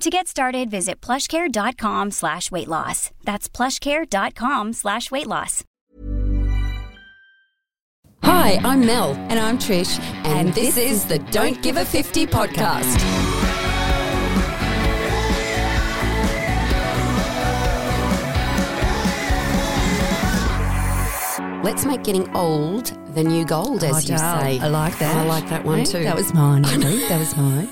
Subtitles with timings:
[0.00, 3.10] To get started, visit plushcare.com slash weight loss.
[3.24, 5.64] That's plushcare.com slash weight loss.
[8.22, 9.12] Hi, I'm Mel.
[9.30, 9.98] And I'm Trish.
[10.26, 13.00] And, this, is the Don't Give a 50 podcast.
[21.62, 24.58] Let's make getting old the new gold, as Oh, you say.
[24.60, 25.16] I like that.
[25.16, 26.02] I like that one too.
[26.04, 26.64] That was mine.
[26.66, 27.68] I think that was mine.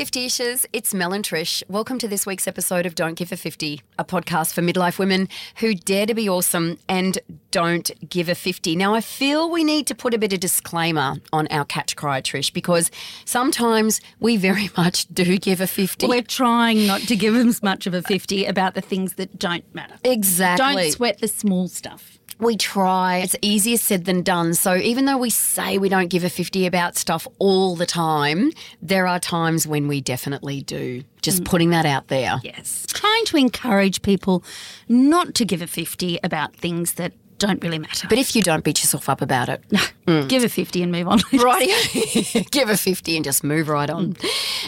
[0.00, 0.64] 50 ishers.
[0.72, 1.62] It's Mel and Trish.
[1.68, 5.28] Welcome to this week's episode of Don't Give a 50, a podcast for midlife women
[5.56, 7.18] who dare to be awesome and
[7.50, 8.76] don't give a 50.
[8.76, 12.22] Now, I feel we need to put a bit of disclaimer on our catch cry,
[12.22, 12.90] Trish, because
[13.26, 16.06] sometimes we very much do give a 50.
[16.06, 19.38] We're trying not to give them as much of a 50 about the things that
[19.38, 19.96] don't matter.
[20.02, 20.84] exactly.
[20.84, 22.19] Don't sweat the small stuff.
[22.40, 23.18] We try.
[23.18, 24.54] It's easier said than done.
[24.54, 28.50] So even though we say we don't give a 50 about stuff all the time,
[28.80, 31.04] there are times when we definitely do.
[31.20, 31.46] Just mm.
[31.46, 32.40] putting that out there.
[32.42, 32.86] Yes.
[32.88, 34.42] Trying to encourage people
[34.88, 38.06] not to give a 50 about things that don't really matter.
[38.08, 39.62] But if you don't beat yourself up about it,
[40.06, 40.28] mm.
[40.28, 41.20] give a 50 and move on.
[41.32, 44.16] Righty, give a 50 and just move right on.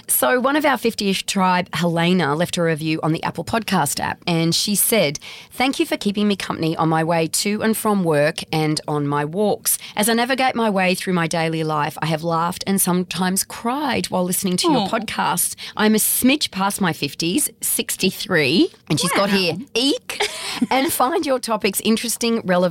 [0.09, 4.01] So, one of our 50 ish tribe, Helena, left a review on the Apple Podcast
[4.01, 5.19] app and she said,
[5.51, 9.07] Thank you for keeping me company on my way to and from work and on
[9.07, 9.79] my walks.
[9.95, 14.07] As I navigate my way through my daily life, I have laughed and sometimes cried
[14.07, 15.57] while listening to your podcast.
[15.77, 20.27] I'm a smidge past my 50s, 63, and she's got here, eek,
[20.71, 22.62] and find your topics interesting, relevant,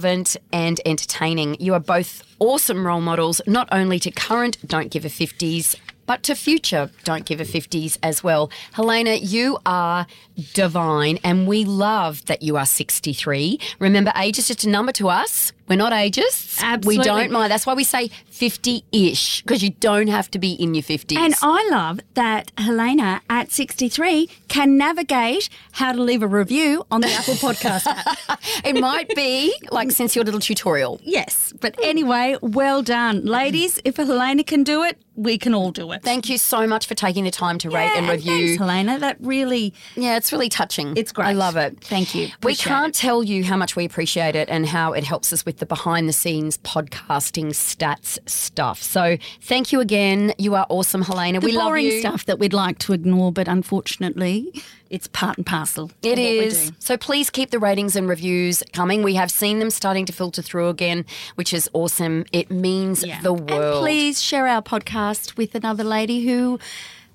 [0.53, 1.57] and entertaining.
[1.59, 5.75] You are both awesome role models, not only to current Don't Give a 50s,
[6.06, 8.51] but to future Don't Give a 50s as well.
[8.74, 10.07] Helena, you are
[10.53, 13.59] divine, and we love that you are 63.
[13.80, 15.53] Remember, age is just a number to us.
[15.71, 16.61] We're not ageists.
[16.61, 16.97] Absolutely.
[16.97, 17.49] We don't mind.
[17.49, 21.15] That's why we say 50 ish, because you don't have to be in your 50s.
[21.15, 26.99] And I love that Helena at 63 can navigate how to leave a review on
[26.99, 28.41] the Apple Podcast app.
[28.65, 30.99] it might be like since your little tutorial.
[31.05, 31.53] Yes.
[31.61, 33.23] But anyway, well done.
[33.25, 36.01] Ladies, if Helena can do it, we can all do it.
[36.03, 38.47] Thank you so much for taking the time to rate and Yeah, review.
[38.47, 38.99] Thanks, Helena.
[38.99, 40.97] That really, Yeah, it's really touching.
[40.97, 41.27] It's great.
[41.27, 41.79] I love it.
[41.81, 42.29] Thank you.
[42.43, 42.99] We can't it.
[42.99, 46.09] tell you how much we appreciate it and how it helps us with the behind
[46.09, 48.81] the scenes podcasting stats stuff.
[48.81, 50.33] So thank you again.
[50.38, 51.39] You are awesome, Helena.
[51.39, 51.99] the we love boring you.
[52.01, 54.51] stuff that we'd like to ignore, but unfortunately,
[54.89, 55.91] it's part and parcel.
[56.01, 56.71] It is.
[56.79, 59.03] So please keep the ratings and reviews coming.
[59.03, 61.05] We have seen them starting to filter through again,
[61.35, 62.25] which is awesome.
[62.33, 63.21] It means Yeah.
[63.21, 63.51] the world.
[63.51, 66.59] And please share our podcast with another lady who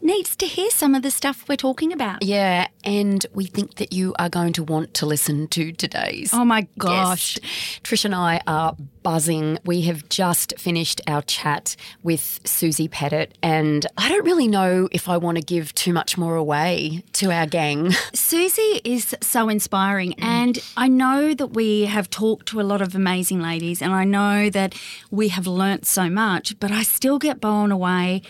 [0.00, 2.22] needs to hear some of the stuff we're talking about.
[2.22, 6.30] Yeah, and we think that you are going to want to listen to today's.
[6.32, 7.38] Oh my gosh.
[7.38, 7.84] guest.
[7.84, 9.58] Trish and I are buzzing.
[9.64, 15.08] We have just finished our chat with Susie Pettit, and I don't really know if
[15.08, 17.92] I want to give too much more away to our gang.
[18.14, 22.94] Susie is so inspiring, and I know that we have talked to a lot of
[22.94, 24.74] amazing ladies, and I know that
[25.10, 28.22] we have learnt so much, but I still get blown away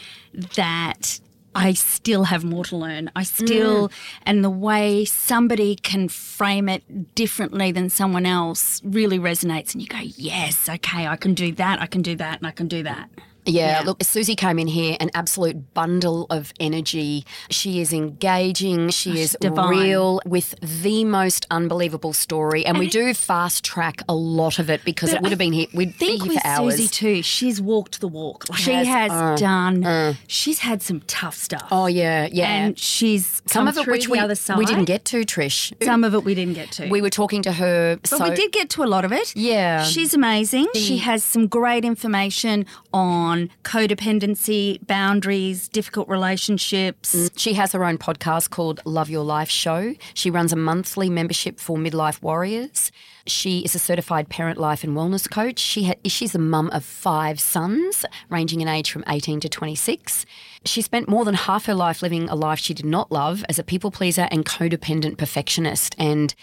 [0.56, 1.20] that
[1.56, 3.10] I still have more to learn.
[3.16, 3.92] I still, mm.
[4.24, 9.72] and the way somebody can frame it differently than someone else really resonates.
[9.72, 12.50] And you go, yes, okay, I can do that, I can do that, and I
[12.50, 13.08] can do that.
[13.46, 17.24] Yeah, look, Susie came in here an absolute bundle of energy.
[17.50, 19.70] She is engaging, she is divine.
[19.70, 22.64] real with the most unbelievable story.
[22.64, 25.66] And, we do fast track a lot of it because it would have been here,
[25.72, 26.76] we'd be think here with for hours.
[26.76, 28.44] Susie too, she's walked the walk.
[28.56, 30.16] She has, has uh, done.
[30.26, 31.68] she's had some tough stuff.
[31.70, 32.46] Oh, yeah, yeah.
[32.48, 34.58] and she's Some of it which the we, other side.
[34.58, 35.72] we didn't get to, Trish.
[35.82, 36.88] Some of it we didn't get to.
[36.88, 37.96] We were talking to her.
[37.96, 39.34] but so we did get to a lot of it.
[39.36, 39.84] Yeah.
[39.84, 40.68] She's amazing.
[40.74, 47.14] She has some great information on codependency, boundaries, difficult relationships.
[47.14, 47.30] Mm.
[47.36, 49.94] She has her own podcast called Love Your Life Show.
[50.14, 52.90] She runs a monthly membership for midlife warriors.
[53.26, 55.58] She is a certified parent life and wellness coach.
[55.58, 60.24] She ha- she's a mum of five sons, ranging in age from 18 to 26.
[60.64, 63.58] She spent more than half her life living a life she did not love as
[63.58, 65.94] a people pleaser and codependent perfectionist.
[65.98, 66.34] And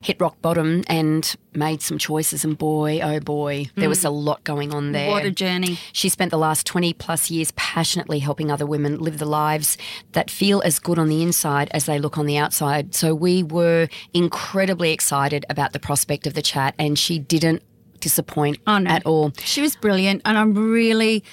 [0.00, 4.06] hit rock bottom and made some choices and boy oh boy there was mm.
[4.06, 5.76] a lot going on there What a journey.
[5.92, 9.76] she spent the last 20 plus years passionately helping other women live the lives
[10.12, 12.94] that feel as good on the inside as they look on the outside.
[12.94, 17.62] So we were incredibly excited about the prospect of the chat, and she didn't
[18.00, 18.90] disappoint Oh, no.
[18.90, 19.32] at all.
[19.38, 21.24] She was brilliant, and I'm really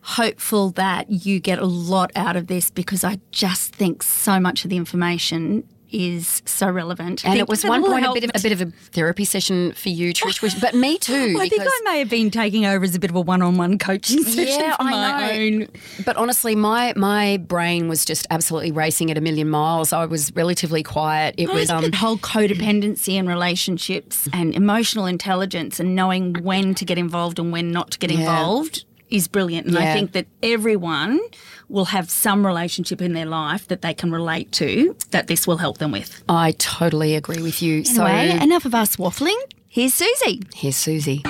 [0.00, 4.64] hopeful that you get a lot out of this because I just think so much
[4.64, 7.24] of the information is so relevant.
[7.24, 9.88] And it was one point a bit of a bit of a therapy session for
[9.90, 11.36] you, Trish, which, but me too.
[11.38, 14.22] I think I may have been taking over as a bit of a one-on-one coaching
[14.22, 15.32] session Yeah, for I my know.
[15.62, 15.68] own.
[16.04, 19.92] But honestly, my my brain was just absolutely racing at a million miles.
[19.92, 21.34] I was relatively quiet.
[21.38, 26.98] It was um whole codependency and relationships and emotional intelligence and knowing when to get
[26.98, 28.20] involved and when not to get Yeah.
[28.20, 29.66] involved is brilliant.
[29.66, 31.20] And I think that everyone
[31.68, 35.58] will have some relationship in their life that they can relate to that this will
[35.58, 36.22] help them with.
[36.28, 37.82] I totally agree with you.
[37.88, 39.40] Anyway, so enough of us waffling.
[39.68, 40.42] Here's Susie.
[40.54, 41.22] here's Susie.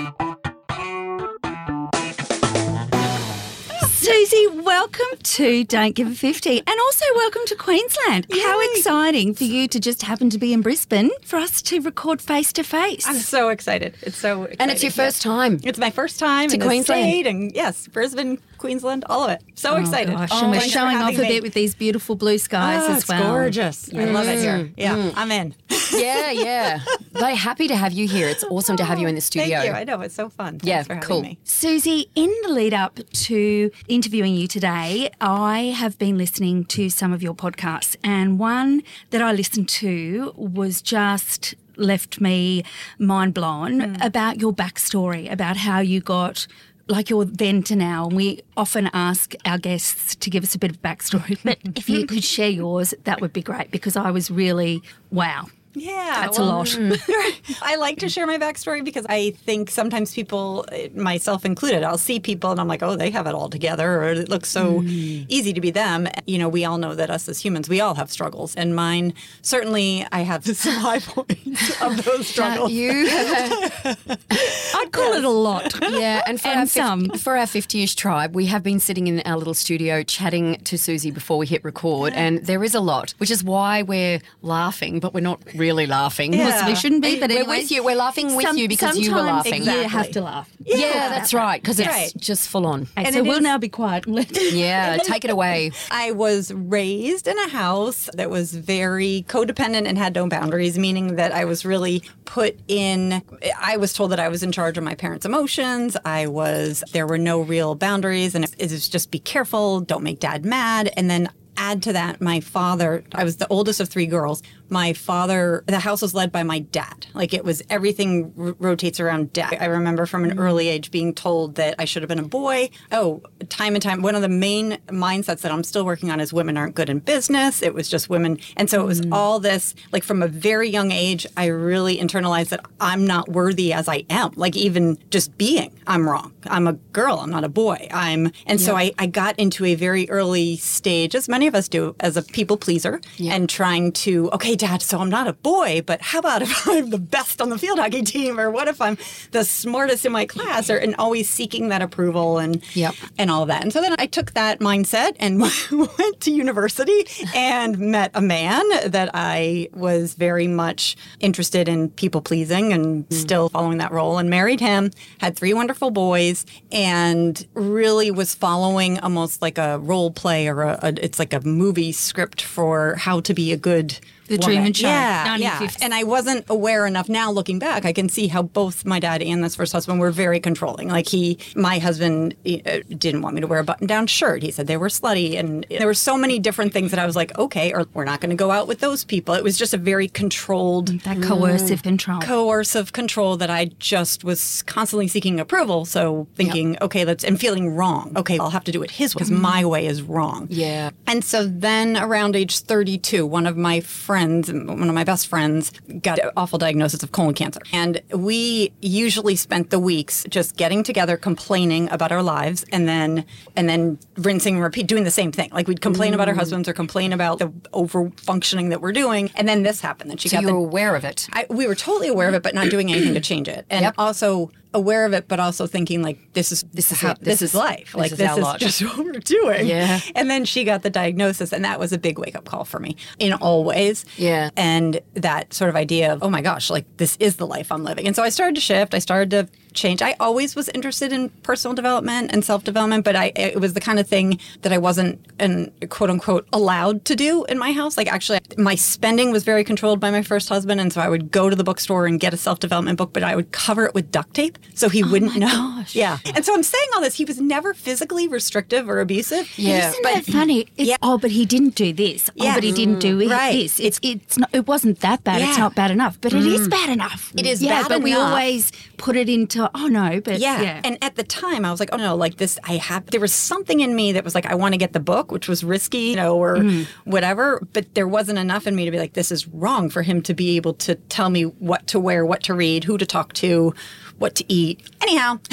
[4.25, 8.25] Susie, welcome to Don't Give a 50 and also welcome to Queensland.
[8.33, 12.23] How exciting for you to just happen to be in Brisbane for us to record
[12.23, 13.05] face to face.
[13.05, 13.97] I'm so excited.
[14.01, 14.61] It's so exciting.
[14.61, 15.59] And it's your first time.
[15.65, 17.27] It's my first time To in the Queensland.
[17.27, 19.43] and yes, Brisbane, Queensland, all of it.
[19.57, 20.15] So oh, excited.
[20.15, 21.27] Oh, Gosh, Oh, and we're showing off a me.
[21.29, 23.33] bit with these beautiful blue skies Oh, as it's well.
[23.33, 23.93] gorgeous.
[23.93, 24.41] I love it mm.
[24.41, 24.59] here.
[24.59, 24.73] Mm.
[24.77, 25.55] Yeah, I'm in.
[25.93, 26.81] Yeah, yeah.
[27.13, 28.27] They're happy to have you here.
[28.27, 29.59] It's awesome to have you in the studio.
[29.59, 29.73] Thank you.
[29.73, 30.53] I know it's so fun.
[30.59, 31.21] Thanks Yeah, for having cool.
[31.21, 31.39] me.
[31.45, 33.71] Susie, in the lead up to
[34.13, 39.23] interviewing you today, I have been listening to some of your podcasts, and one that
[39.23, 42.63] I listened to was just left me
[42.99, 44.03] mind blown hmm.
[44.03, 46.47] about your backstory, about how you got.
[46.89, 50.59] Like your then to now, and we often ask our guests to give us a
[50.59, 51.39] bit of backstory.
[51.43, 55.47] But if you could share yours, that would be great because I was really wow.
[55.75, 56.67] Yeah, That's a lot.
[56.67, 57.59] Mm.
[57.63, 61.97] I like to share my backstory because I think sometimes people, eh, myself included, I'll
[61.97, 64.81] see people and I'm like, oh, they have it all together, or it looks so
[64.81, 65.25] mm.
[65.29, 66.09] easy to be them.
[66.27, 69.15] You know, we all know that us as humans, we all have struggles, and mine
[69.41, 72.71] certainly I have some high points of those struggles.
[72.71, 75.75] You I'd call it a lot.
[75.81, 77.09] Yeah, and for And our some.
[77.11, 81.11] for our fifty-ish tribe, we have been sitting in our little studio chatting to Susie
[81.11, 85.15] before we hit record, and there is a lot, which is why we're laughing, but
[85.15, 86.33] we're not really laughing.
[86.33, 86.67] Yeah.
[86.67, 87.85] We shouldn't be, but We're anyways, with you.
[87.85, 89.63] We're laughing with some- you because you were sometimes laughing.
[89.65, 90.51] You have to laugh.
[90.65, 92.13] Yeah, that's right, because it's Right.
[92.17, 92.83] just full on.
[92.83, 94.05] Okay, And so we'll is- now be quiet.
[94.53, 95.71] Yeah, take it away.
[95.91, 101.17] I was raised in a house that was very codependent and had no boundaries, meaning
[101.17, 103.23] that I was really put in.
[103.61, 105.97] I was told that I was in charge of my parents' emotions.
[106.05, 110.21] I was, there were no real boundaries, and it was just be careful, don't make
[110.21, 110.93] dad mad.
[110.97, 114.43] And then add to that, my father, I was the oldest of three girls.
[114.73, 117.07] My father, the house was led by my dad.
[117.13, 119.59] Like it was everything r- rotates around dad.
[119.61, 120.41] I remember from an mm.
[120.41, 122.71] early age being told that I should have been a boy.
[122.91, 124.01] Oh, time and time.
[124.01, 127.01] One of the main mindsets that I'm still working on is women aren't good in
[127.01, 127.61] business.
[127.61, 128.39] It was just women.
[128.57, 129.13] And so it was mm.
[129.13, 133.75] all this, like from a very young age, I really internalized that I'm not worthy
[133.75, 134.33] as I am.
[134.37, 136.33] Like even just being, I'm wrong.
[136.47, 137.19] I'm a girl.
[137.19, 137.89] I'm not a boy.
[137.93, 141.69] I'm, and so I, I got into a very early stage, as many of us
[141.69, 145.83] do, as a people pleaser and trying to, okay, dad, so I'm not a boy,
[145.85, 148.39] but how about if I'm the best on the field hockey team?
[148.39, 148.97] Or what if I'm
[149.33, 150.71] the smartest in my class?
[150.71, 152.95] Or and always seeking that approval and Yep.
[153.19, 153.63] and all that.
[153.63, 155.41] And so then I took that mindset and
[155.99, 162.21] went to university and met a man that I was very much interested in people
[162.23, 163.13] pleasing and mm.
[163.13, 169.01] still following that role and married him, had three wonderful boys, and really was following
[169.01, 173.19] almost like a role play or a, a it's like a movie script for how
[173.21, 173.99] to be a good
[174.33, 174.57] The woman.
[174.57, 175.69] Truman Show, Yeah, yeah.
[175.81, 177.85] And I wasn't aware enough now looking back.
[177.85, 180.89] I can see how both my dad and this first husband were very controlling.
[180.89, 184.43] Like he, my husband uh, didn't want me to wear a button down shirt.
[184.43, 185.39] He said they were slutty.
[185.39, 188.21] And there were so many different things that I was like, okay, or we're not
[188.21, 189.35] going to go out with those people.
[189.35, 192.21] It was just a very controlled, That coercive control.
[192.21, 195.85] coercive control that I just was constantly seeking approval.
[195.85, 198.13] So thinking, okay, let's, and feeling wrong.
[198.17, 200.47] Okay, I'll have to do it his way because my way is wrong.
[200.51, 200.91] Yeah.
[201.07, 205.73] And so then around age 32, one of my friends, one of my best friends,
[206.03, 207.61] got an awful diagnosis of colon cancer.
[207.73, 213.25] And we usually spent the weeks just getting together, complaining about our lives, and then
[213.57, 215.51] and then rinsing and repeat, doing the same thing.
[215.53, 216.39] Like we'd complain about our mm.
[216.39, 219.31] husbands or complain about the over functioning that we're doing.
[219.35, 220.11] And then this happened.
[220.11, 221.29] And she So got you were aware of it.
[221.33, 223.83] I, we were totally aware of it, but not doing anything to change it, and
[223.83, 223.95] Yep.
[223.99, 227.43] also aware of it, but also thinking like this is This is how, this, This
[227.43, 227.87] is life.
[227.87, 229.67] this like is this is just what we're doing.
[229.67, 230.01] Yeah.
[230.15, 232.79] And then she got the diagnosis, and that was a big wake up call for
[232.79, 234.05] me in all ways.
[234.17, 234.51] Yeah.
[234.57, 237.85] And that sort of idea of oh my gosh, like this is the life I'm
[237.85, 238.95] living, and so I started to shift.
[238.95, 240.03] I started to change.
[240.03, 243.81] I always was interested in personal development and self development, but I it was the
[243.81, 247.97] kind of thing that I wasn't and quote unquote allowed to do in my house.
[247.97, 251.31] Like actually, my spending was very controlled by my first husband, and so I would
[251.31, 253.95] go to the bookstore and get a self development book, but I would cover it
[253.95, 255.47] with duct tape so he oh wouldn't know.
[255.83, 255.95] gosh.
[255.95, 257.15] Yeah, and so I'm saying all this.
[257.15, 259.59] He was never physically restrictive or abusive.
[259.59, 259.91] Yeah.
[259.91, 260.67] Isn't that funny?
[260.77, 260.97] It's, Yeah.
[261.03, 262.31] Oh, but he didn't do this.
[262.35, 262.53] Yeah.
[262.53, 263.53] Oh, but he didn't do it- Right.
[263.53, 263.81] this.
[263.81, 264.51] It's it's not.
[264.53, 265.41] It wasn't that bad.
[265.41, 265.49] Yeah.
[265.49, 266.19] It's not bad enough.
[266.21, 266.71] But it is mm.
[266.71, 267.33] bad enough.
[267.37, 269.62] It is yeah, bad but we always put it into.
[269.75, 270.61] Oh no, but Yeah.
[270.63, 270.81] yeah.
[270.85, 273.33] And at the time, I was like, oh no, like this, I have, there was
[273.33, 275.99] something in me that was like, I want to get the book, which was risky,
[276.11, 277.11] you know, or Mm-hmm.
[277.11, 277.67] whatever.
[277.73, 280.35] But there wasn't enough in me to be like, this is wrong for him to
[280.35, 283.75] be able to tell me what to wear, what to read, who to talk to,
[284.19, 284.81] what to eat.
[285.03, 285.39] Anyhow,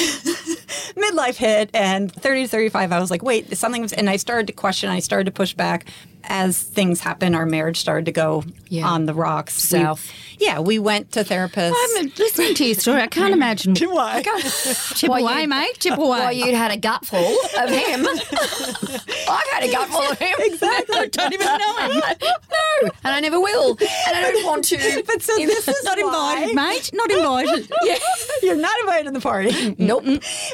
[0.96, 4.48] midlife hit and 30 to 35, I was like, wait, something was, and I started
[4.48, 5.86] to question, I started to push back.
[6.31, 8.86] As things happened, our marriage started to go Yeah.
[8.88, 9.71] on the rocks.
[9.74, 9.86] We-
[10.38, 11.74] yeah, we went to therapists.
[11.75, 13.01] I'm listening to your story.
[13.01, 13.75] I can't imagine.
[13.75, 14.21] Why?
[14.95, 15.79] Chip away, mate.
[15.79, 16.19] Chip away.
[16.19, 17.17] Well, you'd had a gutful
[17.59, 18.05] of him.
[19.27, 20.33] I've had a gutful of him.
[20.39, 20.98] Exactly.
[20.98, 22.00] I don't even know him.
[22.21, 23.71] No, and I never will.
[23.79, 25.03] And I don't want to.
[25.05, 26.91] But so this is not why- invited, mate.
[26.93, 27.71] Not invited.
[27.83, 27.98] Yeah.
[28.43, 29.75] You're not invited to the party.
[29.77, 30.05] Nope.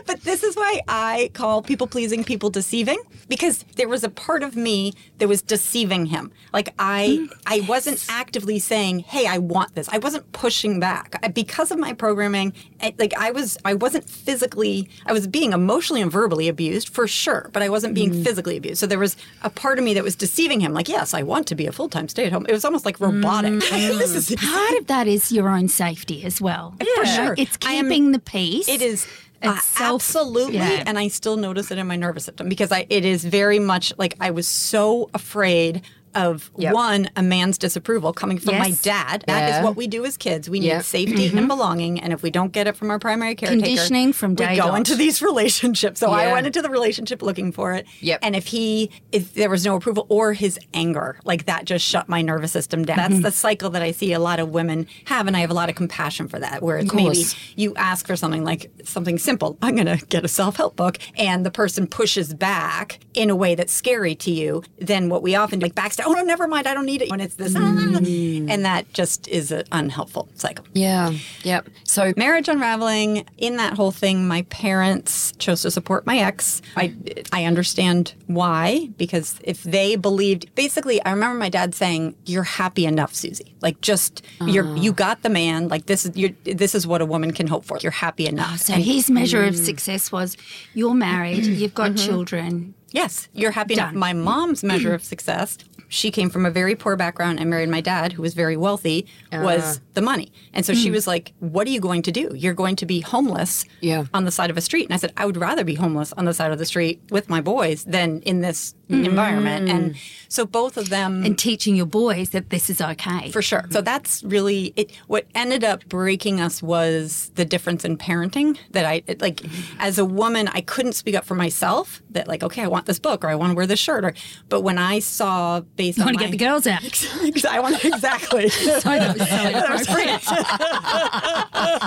[0.05, 4.41] But this is why I call people pleasing people deceiving because there was a part
[4.43, 6.31] of me that was deceiving him.
[6.53, 7.33] Like I mm.
[7.47, 11.19] I wasn't actively saying, "Hey, I want this." I wasn't pushing back.
[11.23, 15.53] I, because of my programming, I, like I was I wasn't physically I was being
[15.53, 18.23] emotionally and verbally abused for sure, but I wasn't being mm.
[18.23, 18.79] physically abused.
[18.79, 21.47] So there was a part of me that was deceiving him like, "Yes, I want
[21.47, 23.53] to be a full-time stay-at-home." It was almost like robotic.
[23.53, 23.97] Mm.
[23.99, 26.75] this is Part of that is your own safety as well.
[26.97, 27.35] For sure.
[27.37, 28.67] It's I am- keeping the peace.
[28.67, 29.07] It's
[29.45, 30.83] uh, absolutely, yeah.
[30.85, 33.93] and I still notice it in my nervous system because I it is very much
[33.97, 35.81] like I was so afraid
[36.15, 36.73] of Yep.
[36.73, 38.81] one a man's disapproval coming from my Yes.
[38.81, 39.23] dad.
[39.27, 39.63] That is Yeah.
[39.63, 40.49] what we do as kids.
[40.49, 40.83] We need Yep.
[40.83, 41.37] safety mm-hmm.
[41.37, 44.45] and belonging, and if we don't get it from our primary caretaker, Conditioning from we
[44.45, 44.77] go dot.
[44.77, 45.99] into these relationships.
[45.99, 47.85] So I went into the relationship looking for it.
[48.01, 48.19] Yep.
[48.21, 52.07] And if he if there was no approval or his anger, like that just shut
[52.09, 52.97] my nervous system down.
[52.97, 53.21] That's mm-hmm.
[53.21, 55.69] the cycle that I see a lot of women have, and I have a lot
[55.69, 56.61] of compassion for that.
[56.61, 57.23] Where it's maybe
[57.55, 59.57] you ask for something like something simple.
[59.61, 63.35] I'm going to get a self help book, and the person pushes back in a
[63.35, 64.63] way that's scary to you.
[64.79, 66.04] Then what we often do, like backstab.
[66.05, 66.67] Oh no, never mind.
[66.67, 67.09] I don't need it.
[67.09, 67.61] When it's this, "Ah,"
[67.97, 70.65] and that just is an unhelpful cycle.
[70.73, 71.13] Yeah.
[71.43, 71.69] Yep.
[71.83, 73.25] So Marriage unraveling.
[73.37, 76.61] In that whole thing, my parents chose to support my ex.
[76.77, 76.93] I
[77.31, 82.85] I understand why because if they believed, basically, I remember my dad saying, "You're happy
[82.85, 83.55] enough, Susie.
[83.61, 85.67] Like just you're you got the man.
[85.67, 87.77] Like this is you this is what a woman can hope for.
[87.81, 89.49] You're happy enough." so his measure Mm.
[89.49, 90.37] of success was
[90.73, 92.05] you're married, you've got Mm-hmm.
[92.07, 92.73] children.
[92.95, 93.93] Yes, you're happy enough.
[93.93, 97.81] My mom's measure of success, she came from a very poor background and married my
[97.81, 99.81] dad, who was very wealthy, was ah.
[99.93, 100.31] the money.
[100.53, 100.93] And so she hmm.
[100.93, 102.31] was like, What are you going to do?
[102.33, 104.05] You're going to be homeless Yeah.
[104.13, 104.85] on the side of a street.
[104.85, 107.29] And I said, I would rather be homeless on the side of the street with
[107.29, 109.05] my boys than in this hmm.
[109.05, 109.69] environment.
[109.69, 109.95] And
[110.27, 113.31] so both of them And teaching your boys that this is okay.
[113.31, 113.65] for sure.
[113.69, 114.91] So that's really it.
[115.07, 118.57] What ended up breaking us was the difference in parenting.
[118.71, 119.41] That I it, like,
[119.79, 122.01] as a woman, I couldn't speak up for myself.
[122.09, 124.05] That like, okay, I want want this book or I want to wear this shirt.
[124.05, 124.13] Or,
[124.49, 127.45] but when I saw based I on want to my, get the girls out.
[127.49, 128.47] I want exactly.
[128.49, 130.21] that was so inappropriate.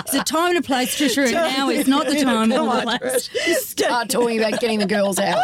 [0.05, 2.71] It's a time and a place, Trisha, and now is not the time Come or
[2.71, 3.29] on, the place.
[3.29, 3.55] Trish.
[3.59, 5.43] Start talking about getting the girls out.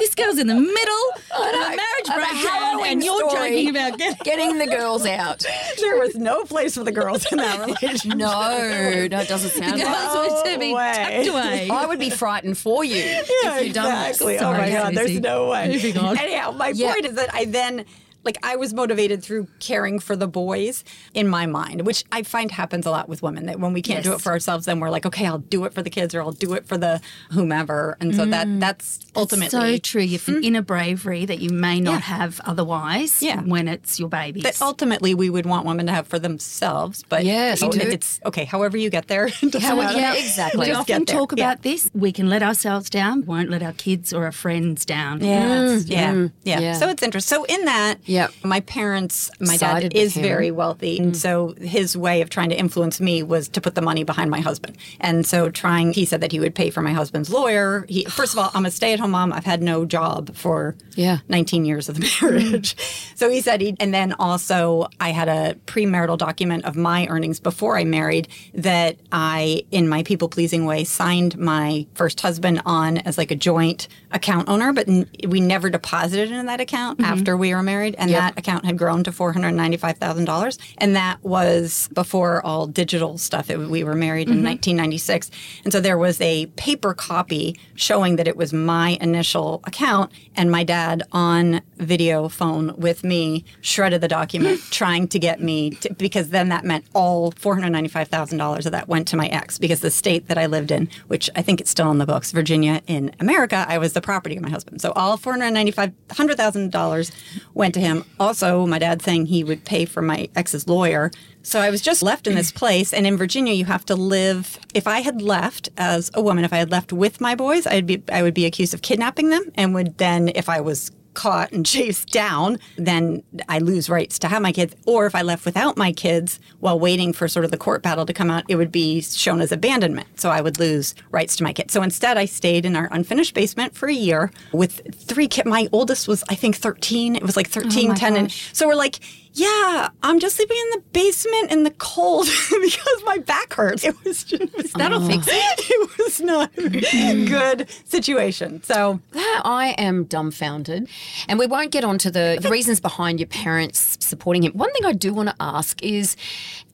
[0.00, 3.50] This girl's in the middle of a marriage Of breakdown, and you're story.
[3.50, 4.18] joking about getting.
[4.24, 5.44] Getting the girls out.
[5.78, 8.14] There was no place for the girls in that relationship.
[8.16, 10.14] No, no, it doesn't sound The right.
[10.14, 11.22] girls were to be way.
[11.24, 11.68] tucked away.
[11.70, 13.22] I would be frightened for you Yeah,
[13.58, 14.20] if you'd done this.
[14.22, 14.38] exactly.
[14.38, 15.80] Oh, My god, there's no way.
[15.94, 16.92] Anyhow, my Yeah.
[16.92, 17.84] point is that I then
[18.28, 22.50] like I was motivated through caring for the boys in my mind, which I find
[22.50, 23.46] happens a lot with women.
[23.46, 25.72] That when we can't do it for ourselves, then we're like, okay, I'll do it
[25.72, 27.96] for the kids or I'll do it for the whomever.
[28.00, 28.60] And so that mm.
[28.60, 30.02] that's ultimately so true.
[30.02, 30.36] You have hmm?
[30.36, 33.40] an inner bravery that you may not have otherwise Yeah.
[33.40, 34.42] when it's your babies.
[34.42, 37.04] that ultimately we would want women to have for themselves.
[37.08, 38.44] But Yes, you me know, it's okay.
[38.44, 39.28] However you get there,
[39.60, 40.60] How- yeah, exactly.
[40.60, 41.16] we Just often get there.
[41.16, 41.44] talk Yeah.
[41.44, 41.90] about this.
[41.94, 45.24] We can let ourselves down, won't let our kids or our friends down.
[45.24, 45.84] Yes.
[45.84, 45.90] Mm.
[45.90, 46.12] Yeah.
[46.12, 46.32] Mm.
[46.44, 46.60] yeah.
[46.60, 46.72] Yeah.
[46.74, 47.36] So it's interesting.
[47.38, 48.32] So in that, Yep.
[48.44, 50.98] my parents, my Sided dad is very wealthy.
[50.98, 51.16] And mm.
[51.16, 54.40] so his way of trying to influence me was to put the money behind my
[54.40, 54.76] husband.
[55.00, 57.84] And so trying, he said that he would pay for my husband's lawyer.
[57.88, 59.32] He, first of all, I'm a stay at home mom.
[59.32, 61.18] I've had no job for Yeah.
[61.28, 62.76] 19 years of the marriage.
[62.76, 63.16] Mm.
[63.16, 67.40] so he said he, and then also I had a premarital document of my earnings
[67.40, 72.98] before I married that I, in my people pleasing way, signed my first husband on
[72.98, 77.12] as like a joint account owner, but n- we never deposited in that account mm-hmm.
[77.12, 77.94] after we were married.
[77.98, 78.20] And Yep.
[78.20, 80.58] that account had grown to $495,000.
[80.78, 83.50] And that was before all digital stuff.
[83.50, 84.46] It, we were married in mm-hmm.
[84.46, 85.30] 1996.
[85.64, 90.50] And so there was a paper copy showing that it was my initial account and
[90.50, 95.92] my dad on video phone with me shredded the document trying to get me to,
[95.94, 100.28] because then that meant all $495,000 of that went to my ex because the state
[100.28, 103.66] that I lived in, which I think it's still on the books, Virginia in America,
[103.68, 104.80] I was the property of my husband.
[104.80, 107.10] So all $495,000
[107.54, 108.04] went to him.
[108.20, 111.10] Also, my dad saying he would pay for my ex's lawyer.
[111.42, 112.92] So I was just left in this place.
[112.92, 114.58] And in Virginia, you have to live.
[114.74, 117.86] If I had left as a woman, if I had left with my boys, I'd
[117.86, 121.50] be I would be accused of kidnapping them, and would then, if I was caught
[121.50, 124.74] and chased down, then I lose rights to have my kids.
[124.86, 128.06] Or if I left without my kids while waiting for sort of the court battle
[128.06, 130.08] to come out, it would be shown as abandonment.
[130.20, 131.72] So I would lose rights to my kids.
[131.72, 135.48] So instead, I stayed in our unfinished basement for a year with three kids.
[135.48, 137.16] My oldest was, I think, 13.
[137.16, 138.16] It was like 13, 10.
[138.16, 139.00] And so we're like,
[139.32, 143.84] yeah, I'm just sleeping in the basement in the cold because my back hurts.
[143.84, 145.32] It was just, That'll fix oh.
[145.32, 145.60] it.
[145.70, 148.62] it was not a good situation.
[148.62, 150.88] So I am dumbfounded.
[151.28, 154.52] And we won't get on to the, the reasons behind your parents supporting him.
[154.52, 156.16] One thing I do want to ask is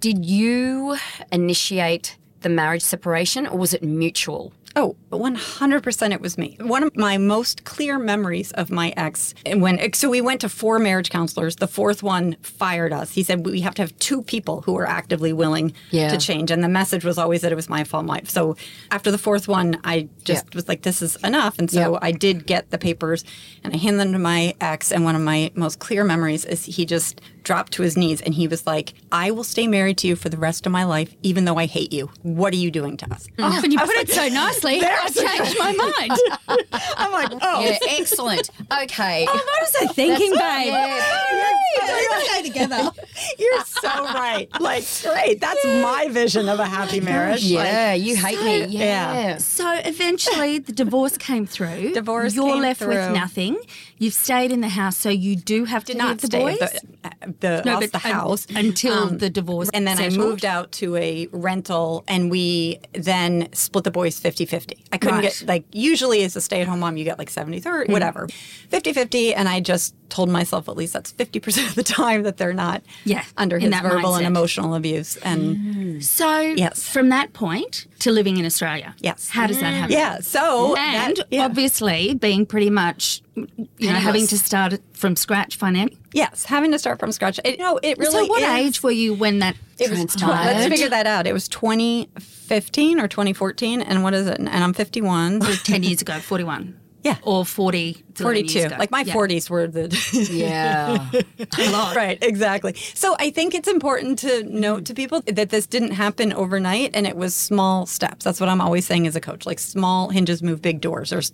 [0.01, 0.97] did you
[1.33, 4.53] initiate the marriage separation or was it mutual?
[4.77, 6.57] Oh, 100% it was me.
[6.61, 10.49] One of my most clear memories of my ex, and when so we went to
[10.49, 11.57] four marriage counselors.
[11.57, 13.13] The fourth one fired us.
[13.13, 16.09] He said we have to have two people who are actively willing Yeah.
[16.11, 16.51] to change.
[16.51, 18.05] And the message was always that it was my fault.
[18.05, 18.57] My, so
[18.91, 20.57] after the fourth one, I just Yeah.
[20.57, 21.59] was like, this is enough.
[21.59, 21.99] And so Yeah.
[22.03, 23.25] I did get the papers
[23.63, 24.91] and I handed them to my ex.
[24.91, 28.35] And one of my most clear memories is he just dropped to his knees and
[28.35, 31.15] he was like, I will stay married to you for the rest of my life,
[31.23, 32.11] even though I hate you.
[32.23, 33.29] What are you doing to us?
[33.39, 34.64] Oh, and you put it so nicely.
[34.67, 36.69] I changed my mind.
[36.97, 38.51] I'm like, oh, Yeah, excellent.
[38.83, 39.27] Okay.
[39.29, 40.73] Oh, what was I thinking, babe?
[40.73, 42.21] Yeah.
[42.25, 42.91] Stay together.
[43.39, 44.49] You're so right.
[44.61, 45.41] Like, great.
[45.41, 47.45] That's my vision of a happy oh marriage.
[47.45, 48.67] Yeah, Like, you hate me.
[48.67, 49.39] Yeah.
[49.39, 51.93] So eventually the divorce came through.
[51.93, 53.59] Divorce You're came left with nothing.
[53.99, 56.39] You've stayed in the house, so you do have to did leave not the stay
[56.41, 56.61] boys.
[56.61, 59.87] at the, uh, the, No, off but the un- house until um, the divorce And
[59.87, 64.85] then I moved out to a rental and we then split the boys 50 50.
[64.93, 65.23] I couldn't Right.
[65.23, 67.93] get, like, usually as a stay at home mom, you get like 70 30, hmm.
[67.93, 68.27] whatever.
[68.71, 69.35] 50 50.
[69.35, 72.83] And I just told myself at least that's 50% of the time that they're not
[73.05, 75.17] Yeah, under his verbal and emotional abuse.
[75.17, 76.03] And mm.
[76.05, 76.89] So Yes.
[76.89, 78.95] from that point to living in Australia.
[79.01, 79.29] Yes.
[79.31, 79.93] How does that happen?
[79.93, 80.77] yeah, so.
[80.77, 81.45] And that- yeah.
[81.45, 85.99] obviously being pretty much you know, having to start from scratch financially.
[86.13, 87.41] Yes, having to start from scratch.
[87.45, 90.55] It, no, it really so what is- age were you when that It was, transpired?
[90.55, 91.27] let's figure that out.
[91.27, 94.39] It was 2015 or 2014, and what is it?
[94.39, 95.41] And I'm 51.
[95.65, 96.79] 10 years ago, 41.
[97.05, 97.17] Yeah.
[97.23, 98.03] Or 40.
[98.17, 98.53] 42.
[98.53, 98.77] Years ago.
[98.79, 99.13] Like my Yeah.
[99.15, 99.85] 40s were the.
[100.33, 101.95] Yeah.
[101.95, 102.75] right, exactly.
[102.95, 107.07] So I think it's important to note to people that this didn't happen overnight and
[107.07, 108.25] it was small steps.
[108.25, 109.45] That's what I'm always saying as a coach.
[109.47, 111.33] Like small hinges move big doors or s-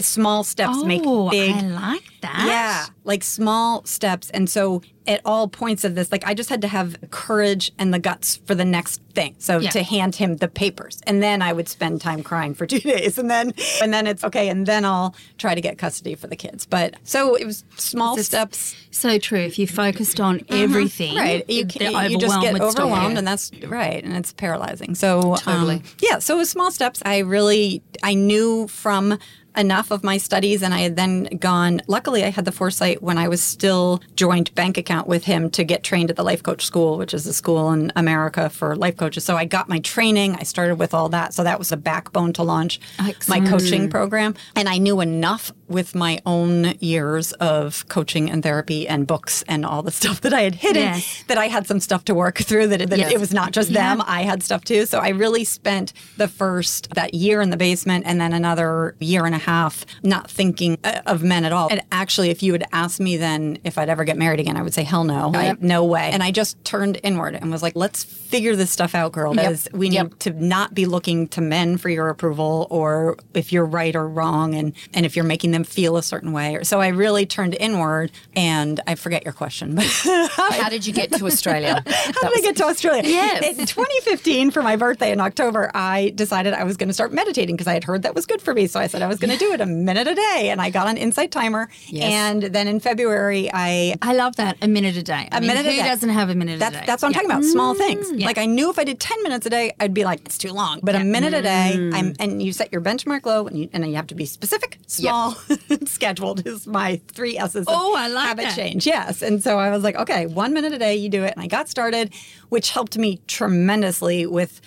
[0.00, 2.44] small steps make Oh, big I like that.
[2.46, 4.30] Yeah, like small steps.
[4.30, 7.92] And so at all points of this, like I just had to have courage and
[7.92, 9.34] the guts for the next thing.
[9.38, 9.70] So Yeah.
[9.70, 11.00] to hand him the papers.
[11.08, 13.18] And then I would spend time crying for two days.
[13.18, 14.48] And then and then it's okay.
[14.48, 16.66] And then I'll try to get custody for the kids.
[16.66, 18.76] But so it was small steps.
[18.92, 19.40] So true.
[19.40, 21.48] If you focused on everything, Right.
[21.50, 24.02] You, can, you just get overwhelmed and that's right.
[24.04, 24.94] And it's paralyzing.
[24.94, 25.76] So Totally.
[25.76, 26.18] um, yeah.
[26.20, 27.02] So it was small steps.
[27.04, 29.18] I really, I knew from
[29.56, 33.18] enough of my studies and I had then gone, luckily I had the foresight when
[33.18, 36.64] I was still joint bank account with him to get trained at the life coach
[36.64, 39.24] school, which is a school in America for life coaches.
[39.24, 40.36] So I got my training.
[40.36, 41.34] I started with all that.
[41.34, 42.80] So that was a backbone to launch
[43.28, 44.34] my coaching program.
[44.56, 49.64] And I knew enough with my own years of coaching and therapy and books and
[49.66, 51.24] all the stuff that I had hidden Yes.
[51.28, 53.12] that I had some stuff to work through that, that Yes.
[53.12, 54.02] it was not just them.
[54.06, 54.86] I had stuff too.
[54.86, 59.26] So I really spent the first that year in the basement and then another year
[59.26, 61.68] and a half not thinking uh, of men at all.
[61.70, 64.62] And actually, if you had asked me then if I'd ever get married again, I
[64.62, 66.10] would say hell no, I, no way.
[66.12, 69.34] And I just turned inward and was like, let's figure this stuff out, girl.
[69.34, 70.18] Because we need Yep.
[70.20, 74.54] to not be looking to men for your approval or if you're right or wrong
[74.54, 76.58] and and if you're making them feel a certain way.
[76.62, 81.12] So I really turned inward and I forget your question, but How did you get
[81.12, 81.82] to Australia?
[81.86, 83.02] how did I get to Australia?
[83.04, 83.58] Yes.
[83.58, 87.56] In 2015, for my birthday in October, I decided I was going to start meditating
[87.56, 88.66] because I had heard that was good for me.
[88.66, 90.48] So I said I was going to do it a minute a day.
[90.50, 91.68] And I got an Insight Timer.
[91.86, 92.12] Yes.
[92.12, 93.96] And then in February, I.
[94.02, 94.56] I love that.
[94.62, 95.28] A minute a day.
[95.30, 95.82] I A mean, minute who a day.
[95.82, 96.84] doesn't have a minute That's, a day?
[96.86, 97.18] that's what I'm Yeah.
[97.22, 97.44] talking about.
[97.44, 97.82] Small mm-hmm.
[97.82, 98.12] things.
[98.20, 98.26] yeah.
[98.26, 100.52] Like I knew if I did 10 minutes a day, I'd be like, it's too
[100.52, 100.80] long.
[100.82, 102.16] But a minute a day, I'm, mm.
[102.18, 105.36] and you set your benchmark low and you, and you have to be specific, small,
[105.86, 107.66] scheduled is my three S's.
[107.68, 108.56] Oh, I like habit that.
[108.56, 108.86] change.
[108.86, 109.22] Yes.
[109.22, 111.34] And so I was like, okay, one minute a day, you do it.
[111.34, 112.12] And I got started,
[112.48, 114.60] which helped me tremendously with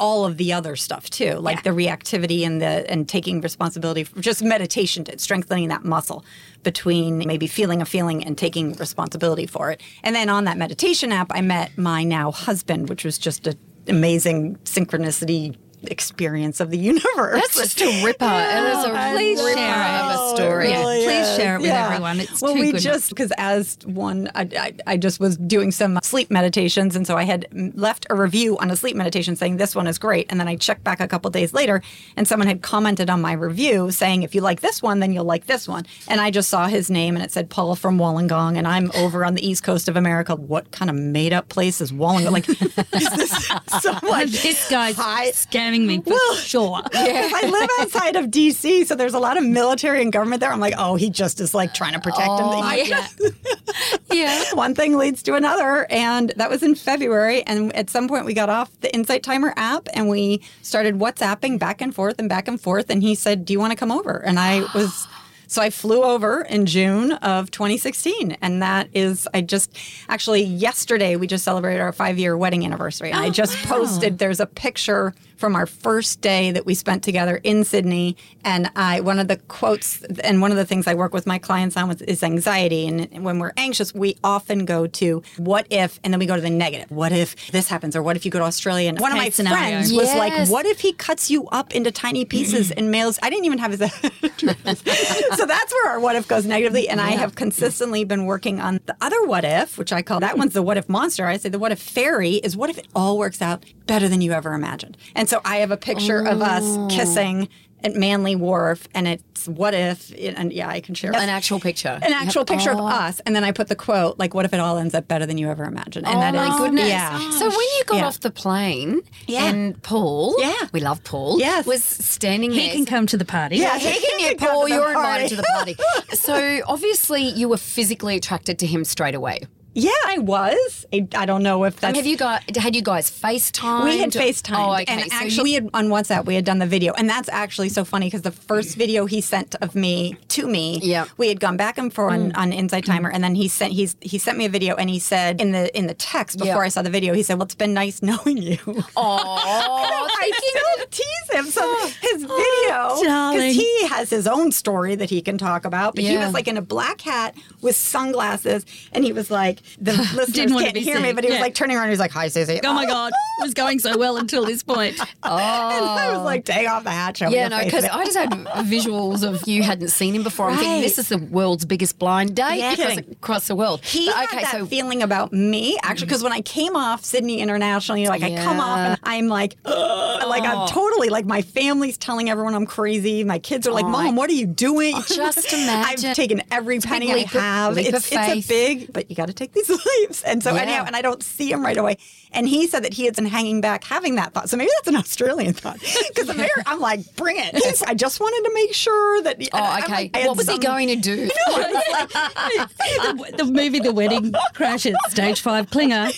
[0.00, 4.18] all of the other stuff too, like the reactivity and the and taking responsibility for
[4.20, 6.24] just meditation, to strengthening that muscle
[6.62, 9.82] between maybe feeling a feeling and taking responsibility for it.
[10.02, 13.58] And then on that meditation app, I met my now husband, which was just an
[13.88, 17.40] amazing synchronicity experience of the universe.
[17.40, 18.24] That's just a ripper.
[18.24, 20.68] it is a Please ripper share of a story.
[20.70, 22.20] Yeah, really please share it with everyone.
[22.20, 26.30] It's well, we just because as one, I, I, I just was doing some sleep
[26.30, 29.86] meditations, and so I had left a review on a sleep meditation saying this one
[29.86, 31.82] is great, and then I checked back a couple days later,
[32.16, 35.24] and someone had commented on my review saying if you like this one, then you'll
[35.24, 38.56] like this one, and I just saw his name and it said Paul from Wollongong,
[38.56, 40.34] and I'm over on the east coast of America.
[40.34, 42.30] What kind of made up place is Wollongong?
[42.32, 43.46] Like, is this
[43.82, 45.30] some like this guy's high-
[45.78, 46.80] me for sure.
[46.90, 50.52] Because I live outside of DC, so there's a lot of military and government there.
[50.52, 52.86] I'm like, oh, he just is like trying to protect Oh, him.
[52.86, 53.06] yeah.
[54.12, 54.44] yeah.
[54.54, 55.86] One thing leads to another.
[55.90, 57.42] And that was in February.
[57.44, 61.58] And at some point, we got off the Insight Timer app and we started WhatsApping
[61.58, 62.90] back and forth and back and forth.
[62.90, 64.18] And he said, Do you want to come over?
[64.18, 65.06] And I was.
[65.46, 68.36] So I flew over in June of 2016.
[68.40, 69.76] And that is, I just
[70.08, 73.10] actually yesterday, we just celebrated our five year wedding anniversary.
[73.10, 77.02] And I oh, just posted, there's a picture from our first day that we spent
[77.02, 78.16] together in Sydney.
[78.44, 81.38] And I, one of the quotes, and one of the things I work with my
[81.38, 82.86] clients on with is anxiety.
[82.86, 86.42] And when we're anxious, we often go to what if, and then we go to
[86.42, 86.90] the negative.
[86.90, 87.96] What if this happens?
[87.96, 88.90] Or what if you go to Australia?
[88.90, 89.58] And one of my scenario.
[89.58, 93.18] friends was like, what if he cuts you up into tiny pieces and mails?
[93.22, 94.82] I didn't even have his address.
[95.36, 96.88] so that's where our what if goes negatively.
[96.88, 100.36] And I have consistently been working on the other what if, which I call that
[100.36, 101.26] one's the what if monster.
[101.26, 104.20] I say the what if fairy is what if it all works out better than
[104.20, 104.96] you ever imagined.
[105.16, 106.88] And so I have a picture of us oh.
[106.90, 107.48] kissing
[107.82, 111.98] at Manly Wharf, and it's what if, and yeah, I can share An actual picture.
[112.02, 114.60] an actual picture of us, and then I put the quote like, "What if it
[114.60, 116.88] all ends up better than you ever imagined?" And oh that my is- goodness!
[116.88, 117.30] yeah.
[117.38, 118.06] So when you got Yeah.
[118.06, 119.46] off the plane, Yeah.
[119.46, 120.52] and Paul, Yeah.
[120.72, 121.64] we love Paul, Yes.
[121.64, 122.74] was standing He there.
[122.74, 123.56] can come to the party.
[123.56, 123.78] Yeah.
[123.78, 124.98] He can, He yeah, can Paul, you're party.
[124.98, 125.76] invited to the party.
[126.12, 129.46] so obviously, you were physically attracted to him straight away.
[129.72, 130.84] Yeah, I was.
[130.92, 131.92] I, I don't know if that's.
[131.92, 132.56] mean, have you got?
[132.56, 133.84] Had you guys FaceTime?
[133.84, 134.84] we had FaceTime, Oh, okay.
[134.88, 136.24] and so actually, you- we had on WhatsApp.
[136.24, 139.20] We had done the video, and that's actually so funny because the first video he
[139.20, 141.04] sent of me to me, Yeah.
[141.18, 142.36] we had gone back and forth on, mm.
[142.36, 144.98] on Insight Timer, and then he sent he's he sent me a video, and he
[144.98, 146.58] said in the in the text before Yeah.
[146.58, 150.86] I saw the video, he said, "Well, it's been nice knowing you." oh, I still
[150.90, 151.44] tease him.
[151.46, 153.38] So oh, his oh, video, darling.
[153.38, 155.94] because he has his own story that he can talk about.
[155.94, 159.92] But he was like in a black hat with sunglasses, and he was like, the
[160.14, 161.86] listeners Didn't want to can't be hear me, but he was like turning around.
[161.86, 164.62] He was like, "Hi, Susie." Oh my God, it was going so well until this
[164.62, 164.98] point.
[165.22, 165.36] Oh.
[165.36, 168.30] And I was like, "Take off the hat, Yeah, no, because I just had
[168.66, 170.48] visuals of you hadn't seen him before.
[170.50, 172.72] I'm thinking this is the world's biggest blind date Yeah.
[172.72, 173.84] across, across the world.
[173.84, 177.04] He But had okay, that so feeling about me, actually, because when I came off
[177.04, 180.66] Sydney International, you know, like I come off and I'm like, Like I'm oh.
[180.68, 183.24] totally like my family's telling everyone I'm crazy.
[183.24, 186.10] My kids are like, "Mom, what are you doing?" Just imagine.
[186.10, 187.74] I've taken every big penny I have.
[187.76, 190.22] leap It's, it's a big, but you got to take these leaves.
[190.22, 190.62] And so Yeah.
[190.62, 191.98] anyhow, and I don't see him right away.
[192.32, 194.48] And he said that he had been hanging back having that thought.
[194.48, 195.78] So maybe that's an Australian thought.
[196.14, 196.36] Because
[196.66, 197.54] I'm like, bring it.
[197.56, 199.36] He's- I just wanted to make sure that.
[199.52, 200.10] Oh, okay.
[200.26, 201.26] What was he going to do?
[201.46, 206.12] the, the movie The Wedding Crashers, stage five clinger.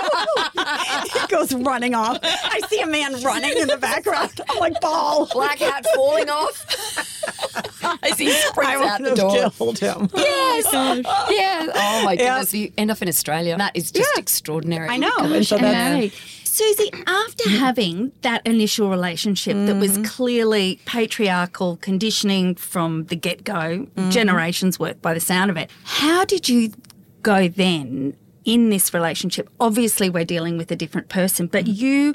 [1.12, 2.18] he goes running off.
[2.22, 4.40] I see a man running in the background.
[4.48, 5.26] I'm like, ball.
[5.32, 6.66] Black hat falling off.
[8.02, 9.50] I see sprints I out would the have door.
[9.50, 10.10] killed him.
[10.14, 10.66] Yes.
[10.72, 11.66] Oh yeah.
[11.74, 12.34] Oh my Yeah.
[12.34, 12.54] goodness.
[12.54, 13.56] You end up in Australia.
[13.56, 14.20] That is just Yeah.
[14.20, 14.88] extraordinary.
[14.88, 15.12] I know.
[15.18, 16.12] And so that's, Hey,
[16.44, 20.04] Susie, after having that initial relationship that was mm-hmm.
[20.04, 23.52] clearly patriarchal conditioning from the get go,
[23.86, 24.10] mm-hmm.
[24.10, 26.72] generations worth by the sound of it, how did you
[27.22, 28.16] go then?
[28.50, 32.14] In this relationship, obviously we're dealing with a different person, but you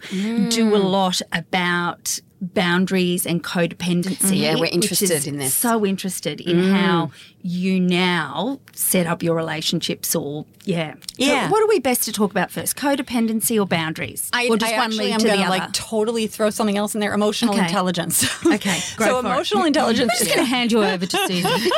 [0.50, 4.18] do a lot about boundaries and codependency.
[4.18, 4.34] Mm-hmm.
[4.34, 5.54] Yeah, we're interested in this.
[5.54, 6.72] So interested in mm.
[6.72, 10.96] how you now set up your relationships or yeah.
[11.18, 11.46] Yeah.
[11.46, 12.76] So what are we best to talk about first?
[12.76, 14.30] Codependency or boundaries?
[14.34, 15.58] I, or just I one actually lead am to gonna the other?
[15.60, 17.14] like totally throw something else in there.
[17.14, 17.64] Emotional Okay.
[17.64, 18.26] intelligence.
[18.46, 19.32] Okay, go so for it.
[19.32, 20.12] emotional intelligence.
[20.12, 21.72] I'm just going to hand you over to Susie.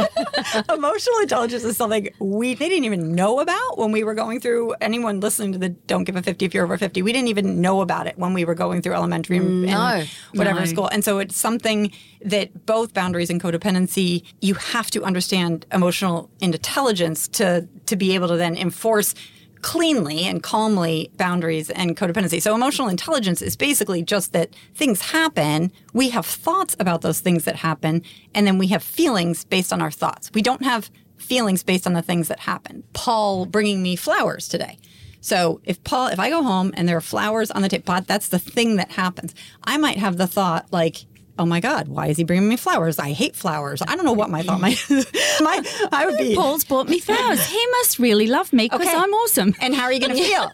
[0.73, 4.73] emotional intelligence is something we they didn't even know about when we were going through.
[4.79, 7.59] Anyone listening to the "Don't Give a 50 if you're over 50," we didn't even
[7.59, 9.71] know about it when we were going through elementary and, No.
[9.71, 10.65] and whatever No.
[10.65, 10.88] school.
[10.88, 17.27] And so it's something that both boundaries and codependency, you have to understand emotional intelligence
[17.29, 19.13] to to be able to then enforce
[19.62, 22.41] cleanly and calmly boundaries and codependency.
[22.41, 27.45] So emotional intelligence is basically just that things happen, we have thoughts about those things
[27.45, 30.31] that happen, and then we have feelings based on our thoughts.
[30.33, 32.83] We don't have feelings based on the things that happen.
[32.93, 34.77] Paul bringing me flowers today.
[35.27, 38.07] So if Paul, if I go home and there are flowers on the table, pot,
[38.07, 39.35] that's the thing that happens.
[39.61, 41.05] I might have the thought like,
[41.37, 42.97] "Oh my God, why is he bringing me flowers?
[42.97, 44.81] I hate flowers." I don't know what my thought might.
[44.89, 45.61] my
[45.91, 46.33] I would be.
[46.41, 47.45] Paul's bought me flowers.
[47.45, 48.95] He must really love me because Okay.
[48.95, 49.53] I'm awesome.
[49.59, 50.49] And how are you going to feel?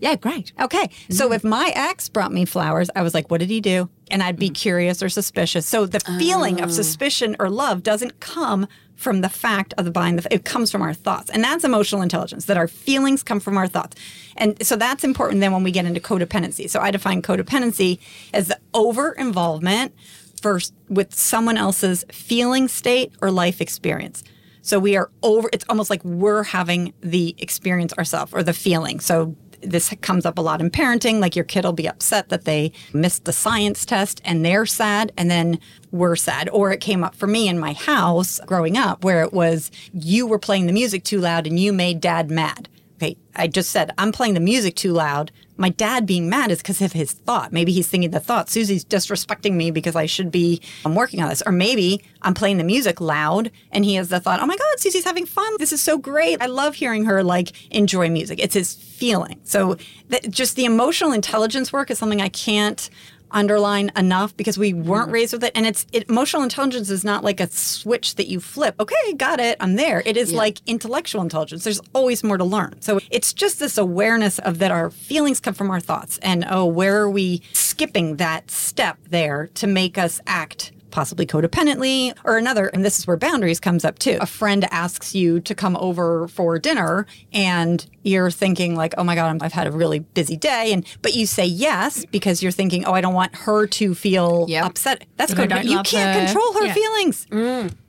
[0.00, 0.52] Yeah, great.
[0.60, 0.90] Okay.
[1.08, 1.32] So mm-hmm.
[1.32, 3.88] if my ex brought me flowers, I was like, what did he do?
[4.10, 4.54] And I'd be mm.
[4.54, 5.66] curious or suspicious.
[5.66, 6.72] So the feeling of ah.
[6.72, 8.68] suspicion or love doesn't come
[8.98, 11.30] from the fact of the buying the it comes from our thoughts.
[11.30, 13.96] And that's emotional intelligence, that our feelings come from our thoughts.
[14.36, 16.68] And so that's important then when we get into codependency.
[16.68, 18.00] So I define codependency
[18.34, 19.94] as the over involvement
[20.42, 24.24] first with someone else's feeling state or life experience.
[24.62, 28.98] So we are over, it's almost like we're having the experience ourselves or the feeling.
[28.98, 31.20] So this comes up a lot in parenting.
[31.20, 35.12] Like your kid will be upset that they missed the science test and they're sad,
[35.16, 35.58] and then
[35.90, 36.48] we're sad.
[36.50, 40.26] Or it came up for me in my house growing up where it was you
[40.26, 42.68] were playing the music too loud and you made dad mad.
[42.96, 45.30] Okay, I just said I'm playing the music too loud.
[45.58, 47.52] My dad being mad is because of his thought.
[47.52, 51.28] Maybe he's thinking the thought, Susie's disrespecting me because I should be I'm working on
[51.28, 51.42] this.
[51.44, 54.78] Or maybe I'm playing the music loud and he has the thought, oh my God,
[54.78, 55.52] Susie's having fun.
[55.58, 56.40] This is so great.
[56.40, 58.38] I love hearing her like enjoy music.
[58.42, 59.40] It's his feeling.
[59.44, 59.76] So
[60.08, 62.88] that, just the emotional intelligence work is something I can't
[63.30, 65.12] underline enough because we weren't mm-hmm.
[65.12, 65.52] raised with it.
[65.54, 68.74] And it's it, emotional intelligence is not like a switch that you flip.
[68.80, 69.56] Okay got it.
[69.60, 70.02] I'm there.
[70.04, 71.64] It is like intellectual intelligence.
[71.64, 72.80] There's always more to learn.
[72.80, 76.18] So it's just this awareness of that our feelings come from our thoughts.
[76.18, 82.14] And oh where are we skipping that step there to make us act possibly codependently
[82.24, 85.54] or another and this is where boundaries comes up too a friend asks you to
[85.54, 89.98] come over for dinner and you're thinking like oh my god i've had a really
[90.00, 93.66] busy day and but you say yes because you're thinking oh i don't want her
[93.66, 94.64] to feel Yep.
[94.64, 96.24] upset that's That good you can't her.
[96.26, 96.74] control her Yeah.
[96.74, 97.26] feelings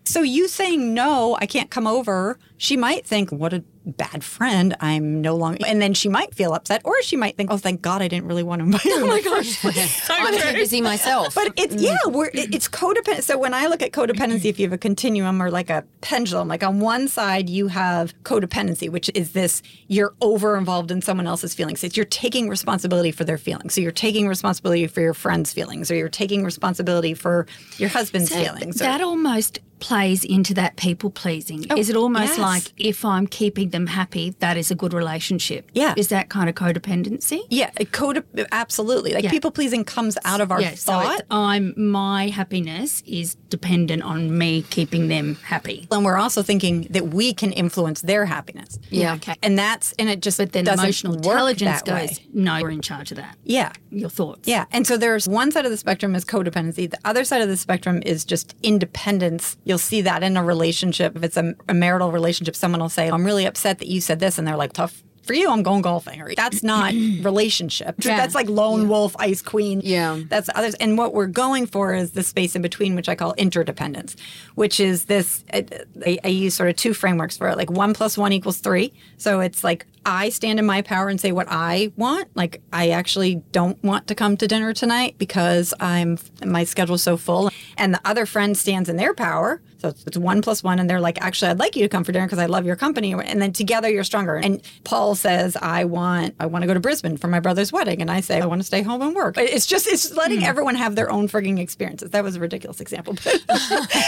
[0.09, 4.75] so you saying no i can't come over she might think what a bad friend
[4.81, 7.81] i'm no longer and then she might feel upset or she might think oh thank
[7.81, 9.63] god i didn't really want to invite her oh my gosh
[10.29, 11.33] I'm too busy myself.
[11.35, 11.81] but it's mm.
[11.81, 13.23] yeah, we're it, it's codependent.
[13.23, 16.47] So when I look at codependency, if you have a continuum or like a pendulum,
[16.47, 21.27] like on one side you have codependency, which is this you're over involved in someone
[21.27, 21.83] else's feelings.
[21.83, 23.73] It's you're taking responsibility for their feelings.
[23.73, 28.33] So you're taking responsibility for your friend's feelings, or you're taking responsibility for your husband's
[28.33, 28.81] feelings.
[28.81, 31.65] or- That almost plays into that people pleasing.
[31.69, 32.39] Oh, is it almost yes.
[32.39, 35.69] like if I'm keeping them happy, that is a good relationship?
[35.73, 35.93] Yeah.
[35.97, 37.41] Is that kind of codependency?
[37.49, 39.13] yeah, code absolutely.
[39.13, 39.29] Like Yeah.
[39.31, 41.19] people pleasing comes out of our yeah, thought.
[41.19, 45.87] it's, I'm my happiness is dependent on me keeping them happy.
[45.91, 48.79] and we're also thinking that we can influence their happiness.
[48.89, 49.15] Yeah.
[49.15, 49.35] Okay.
[49.41, 52.07] And that's and it just But then emotional intelligence that way.
[52.07, 53.37] goes, no, you're in charge of that.
[53.43, 53.71] Yeah.
[53.91, 54.47] Your thoughts.
[54.47, 54.65] Yeah.
[54.71, 56.89] And so there's one side of the spectrum is codependency.
[56.89, 59.57] The other side of the spectrum is just independence.
[59.69, 61.15] You'll see that in a relationship.
[61.15, 64.19] If it's a, a marital relationship, someone will say, I'm really upset that you said
[64.19, 64.39] this.
[64.39, 66.19] And they're like, tough for you, I'm going golfing.
[66.23, 68.03] Or that's not relationship.
[68.03, 68.17] Yeah.
[68.17, 69.79] That's like lone wolf, ice queen.
[69.83, 70.21] Yeah.
[70.27, 70.73] That's others.
[70.75, 74.15] And what we're going for is the space in between, which I call interdependence,
[74.55, 75.45] which is this.
[75.53, 75.67] I,
[76.03, 77.57] I, I use sort of two frameworks for it.
[77.57, 78.91] Like one plus one equals three.
[79.17, 82.35] So it's like I stand in my power and say what I want.
[82.35, 87.17] Like I actually don't want to come to dinner tonight because I'm my schedule's so
[87.17, 87.51] full.
[87.77, 89.61] And the other friend stands in their power.
[89.79, 92.11] So it's, one plus one, and they're like, actually, I'd like you to come for
[92.11, 93.13] dinner because I love your company.
[93.13, 94.35] And then together you're stronger.
[94.35, 98.01] And Paul says, I want I want to go to Brisbane for my brother's wedding,
[98.01, 99.37] and I say I want to stay home and work.
[99.37, 100.45] It's just it's letting hmm.
[100.45, 102.11] everyone have their own frigging experiences.
[102.11, 103.41] That was a ridiculous example, but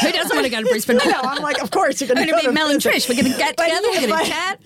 [0.01, 0.99] Who doesn't want to go to Brisbane?
[1.01, 1.19] Know.
[1.23, 3.10] I'm like, of course you're going We're to going go to be Mel and Trish.
[3.10, 3.88] We're going to get together.
[3.88, 4.60] We're going to chat.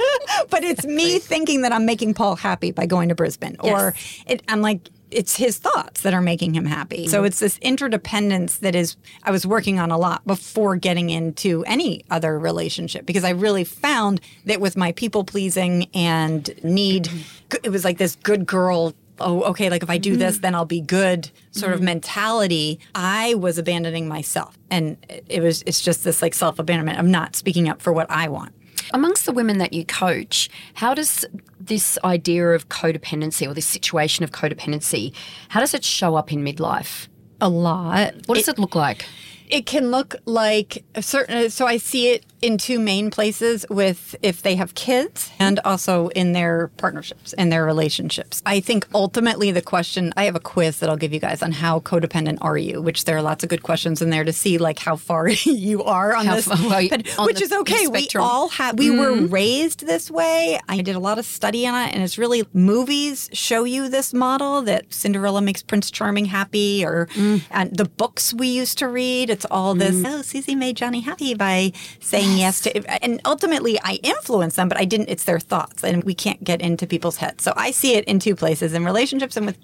[0.49, 3.93] but it's me thinking that I'm making Paul happy by going to Brisbane, or
[4.25, 4.89] it, I'm like.
[5.15, 7.07] It's his thoughts that are making him happy.
[7.07, 7.27] So mm-hmm.
[7.27, 12.03] it's this interdependence that is I was working on a lot before getting into any
[12.11, 17.55] other relationship because I really found that with my people pleasing and need mm-hmm.
[17.63, 20.19] it was like this good girl oh okay like if I do mm-hmm.
[20.19, 22.79] this then I'll be good sort of mentality.
[22.93, 24.97] I was abandoning myself and
[25.29, 28.53] it was it's just this like self-abandonment of not speaking up for what I want.
[28.93, 31.25] Amongst the women that you coach, how does
[31.59, 35.13] this idea of codependency or this situation of codependency,
[35.49, 37.07] how does it show up in midlife?
[37.41, 38.13] A lot.
[38.27, 39.05] What does it, look like?
[39.47, 41.49] It can look like a certain.
[41.49, 46.09] So I see it in two main places with if they have kids and also
[46.09, 48.41] in their partnerships and their relationships.
[48.45, 50.13] I think ultimately the question.
[50.17, 53.05] I have a quiz that I'll give you guys on how codependent are you, which
[53.05, 56.15] there are lots of good questions in there to see like how far you are
[56.15, 57.87] on How this, far- well, but- on which the is okay.
[57.87, 58.77] We all have.
[58.77, 59.33] We were mm-hmm.
[59.33, 60.59] raised this way.
[60.67, 64.13] I did a lot of study on it, and it's really movies show you this
[64.13, 67.41] model that Cinderella makes Prince Charming happy, or mm.
[67.51, 69.29] and the books we used to read.
[69.29, 69.95] It's all this.
[69.95, 70.05] Mm.
[70.07, 73.03] Oh, Susie made Johnny happy by saying yes, to.
[73.03, 75.09] And ultimately, I influence them, but I didn't.
[75.09, 77.43] It's their thoughts, and we can't get into people's heads.
[77.43, 79.57] So I see it in two places: in relationships and with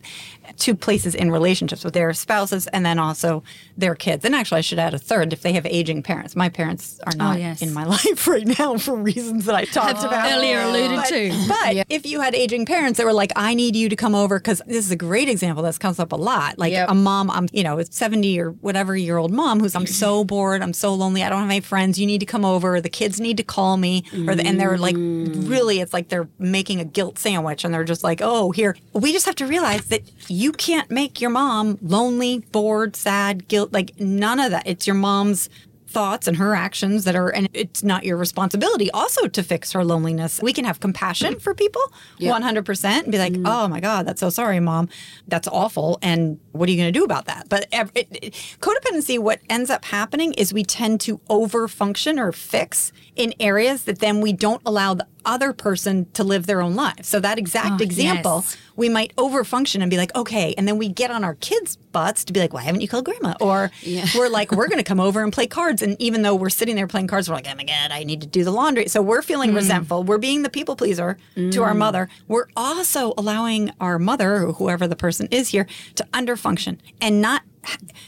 [0.58, 3.44] two places in relationships with their spouses, and then also
[3.78, 4.26] their kids.
[4.26, 6.36] And actually, I should add a third: if they have aging parents.
[6.36, 7.62] My parents are oh, not yes.
[7.62, 11.46] in my life right now for reasons that I talked about earlier alluded but, to.
[11.48, 14.40] But if you had aging parents that were like, I need you to come over,
[14.40, 16.58] because this is a great example that comes up a lot.
[16.58, 16.90] Like Yep.
[16.90, 19.94] a mom, I'm, you know, a 70 or whatever year old mom who's, I'm mm-hmm.
[19.94, 22.51] so bored, I'm so lonely, I don't have any friends, you need to come over,
[22.60, 24.04] the kids need to call me.
[24.28, 25.50] Or the, and they're like, mm.
[25.50, 28.76] really, it's like they're making a guilt sandwich and they're just like, oh, here.
[28.94, 33.72] We just have to realize that you can't make your mom lonely, bored, sad, guilt,
[33.72, 34.68] like none of that.
[34.68, 35.50] It's your mom's
[35.92, 39.84] thoughts and her actions that are and it's not your responsibility also to fix her
[39.84, 40.40] loneliness.
[40.42, 41.82] We can have compassion for people
[42.20, 43.44] 100% and be like mm.
[43.46, 44.90] oh my god that's so sorry mom.
[45.28, 47.50] That's awful and what are you going to do about that?
[47.50, 52.32] But it, it, codependency what ends up happening is we tend to over function or
[52.32, 56.76] fix in areas that then we don't allow the other person to live their own
[56.76, 58.58] lives so that exact Oh, example yes.
[58.76, 62.24] we might overfunction and be like, okay, and then we get on our kids' butts
[62.26, 63.36] to be like, why haven't you called grandma?
[63.40, 63.72] Or
[64.16, 66.76] we're like, we're going to come over and play cards, and even though we're sitting
[66.76, 68.88] there playing cards, we're like, oh my god, I need to do the laundry.
[68.88, 69.56] So we're feeling mm.
[69.56, 70.04] resentful.
[70.04, 71.78] We're being the people pleaser to our mm.
[71.78, 72.10] mother.
[72.28, 77.44] We're also allowing our mother, or whoever the person is here, to underfunction and not.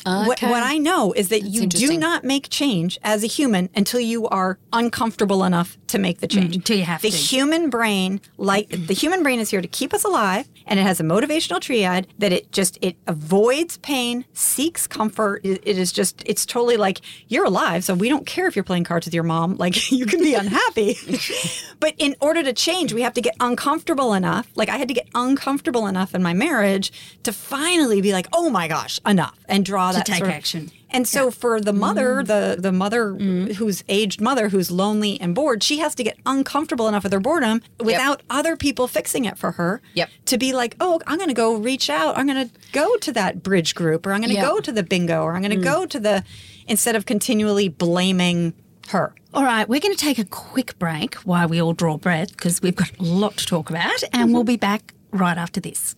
[0.06, 0.50] What, Okay.
[0.50, 4.28] what I know is that you do not make change as a human until you
[4.28, 6.56] are uncomfortable enough to make the mm, change.
[6.56, 7.16] until you have the to.
[7.16, 11.00] human brain like the human brain is here to keep us alive and it has
[11.00, 16.24] a motivational triad that it just it avoids pain seeks comfort it, it is just
[16.26, 19.24] it's totally like you're alive so we don't care if you're playing cards with your
[19.24, 20.98] mom like you can be unhappy
[21.80, 24.94] but in order to change we have to get uncomfortable enough like i had to
[24.96, 29.66] get uncomfortable enough in my marriage to finally be like oh my gosh enough and
[29.66, 30.72] draw that take sort of- action.
[30.90, 32.28] and so for the mother, Mm.
[32.28, 33.14] the the mother
[33.58, 37.20] who's aged mother who's lonely and bored, she has to get uncomfortable enough with her
[37.20, 39.82] boredom without other people fixing it for her.
[39.96, 40.10] Yep.
[40.26, 42.18] To be like, oh, I'm going to go reach out.
[42.18, 44.42] I'm going to go to that bridge group, or I'm going to Yeah.
[44.48, 45.64] go to the bingo, or I'm going to Mm.
[45.74, 46.24] go to the
[46.68, 48.54] instead of continually blaming
[48.90, 49.14] her.
[49.34, 52.62] All right, we're going to take a quick break while we all draw breath because
[52.62, 55.96] we've got a lot to talk about, and we'll be back right after this.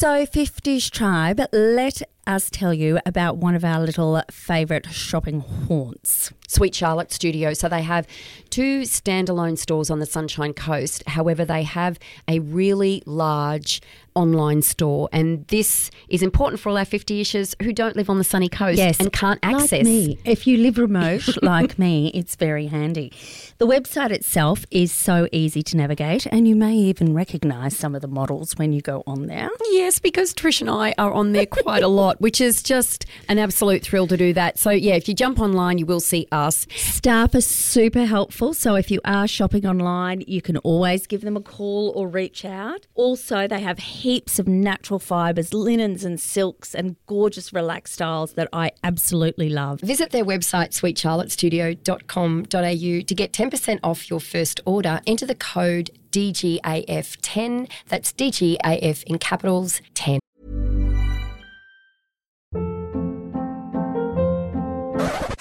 [0.00, 6.32] So, 50s Tribe, let us tell you about one of our little favourite shopping haunts.
[6.46, 7.52] Sweet Charlotte Studio.
[7.54, 8.06] So they have
[8.50, 11.02] two standalone stores on the Sunshine Coast.
[11.06, 13.80] However, they have a really large
[14.18, 15.08] online store.
[15.12, 18.48] And this is important for all our 50 ishers who don't live on the sunny
[18.48, 19.72] coast and can't access.
[19.72, 20.18] Like me.
[20.24, 23.12] If you live remote like me, it's very handy.
[23.58, 28.02] The website itself is so easy to navigate, and you may even recognise some of
[28.02, 29.50] the models when you go on there.
[29.70, 32.17] Yes, because Trish and I are on there quite a lot.
[32.18, 34.58] Which is just an absolute thrill to do that.
[34.58, 36.66] So, yeah, if you jump online, you will see us.
[36.76, 38.52] Staff are super helpful.
[38.54, 42.44] So if you are shopping online, you can always give them a call or reach
[42.44, 42.86] out.
[42.94, 48.48] Also, they have heaps of natural fibres, linens and silks, and gorgeous relaxed styles that
[48.52, 49.80] I absolutely love.
[49.80, 55.00] Visit their website, sweetcharlottestudio.com.au, to get 10% off your first order.
[55.06, 57.70] Enter the code DGAF10.
[57.88, 60.20] That's DGAF in capitals 10.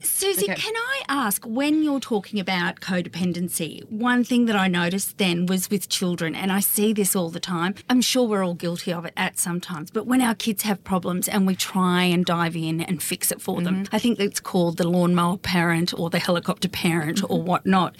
[0.00, 5.46] Susie, can I ask when you're talking about codependency, one thing that I noticed then
[5.46, 7.74] was with children, and I see this all the time.
[7.90, 10.84] I'm sure we're all guilty of it at some times, but when our kids have
[10.84, 13.94] problems and we try and dive in and fix it for them, mm-hmm.
[13.94, 17.46] I think it's called the lawnmower parent or the helicopter parent or mm-hmm.
[17.46, 17.96] whatnot.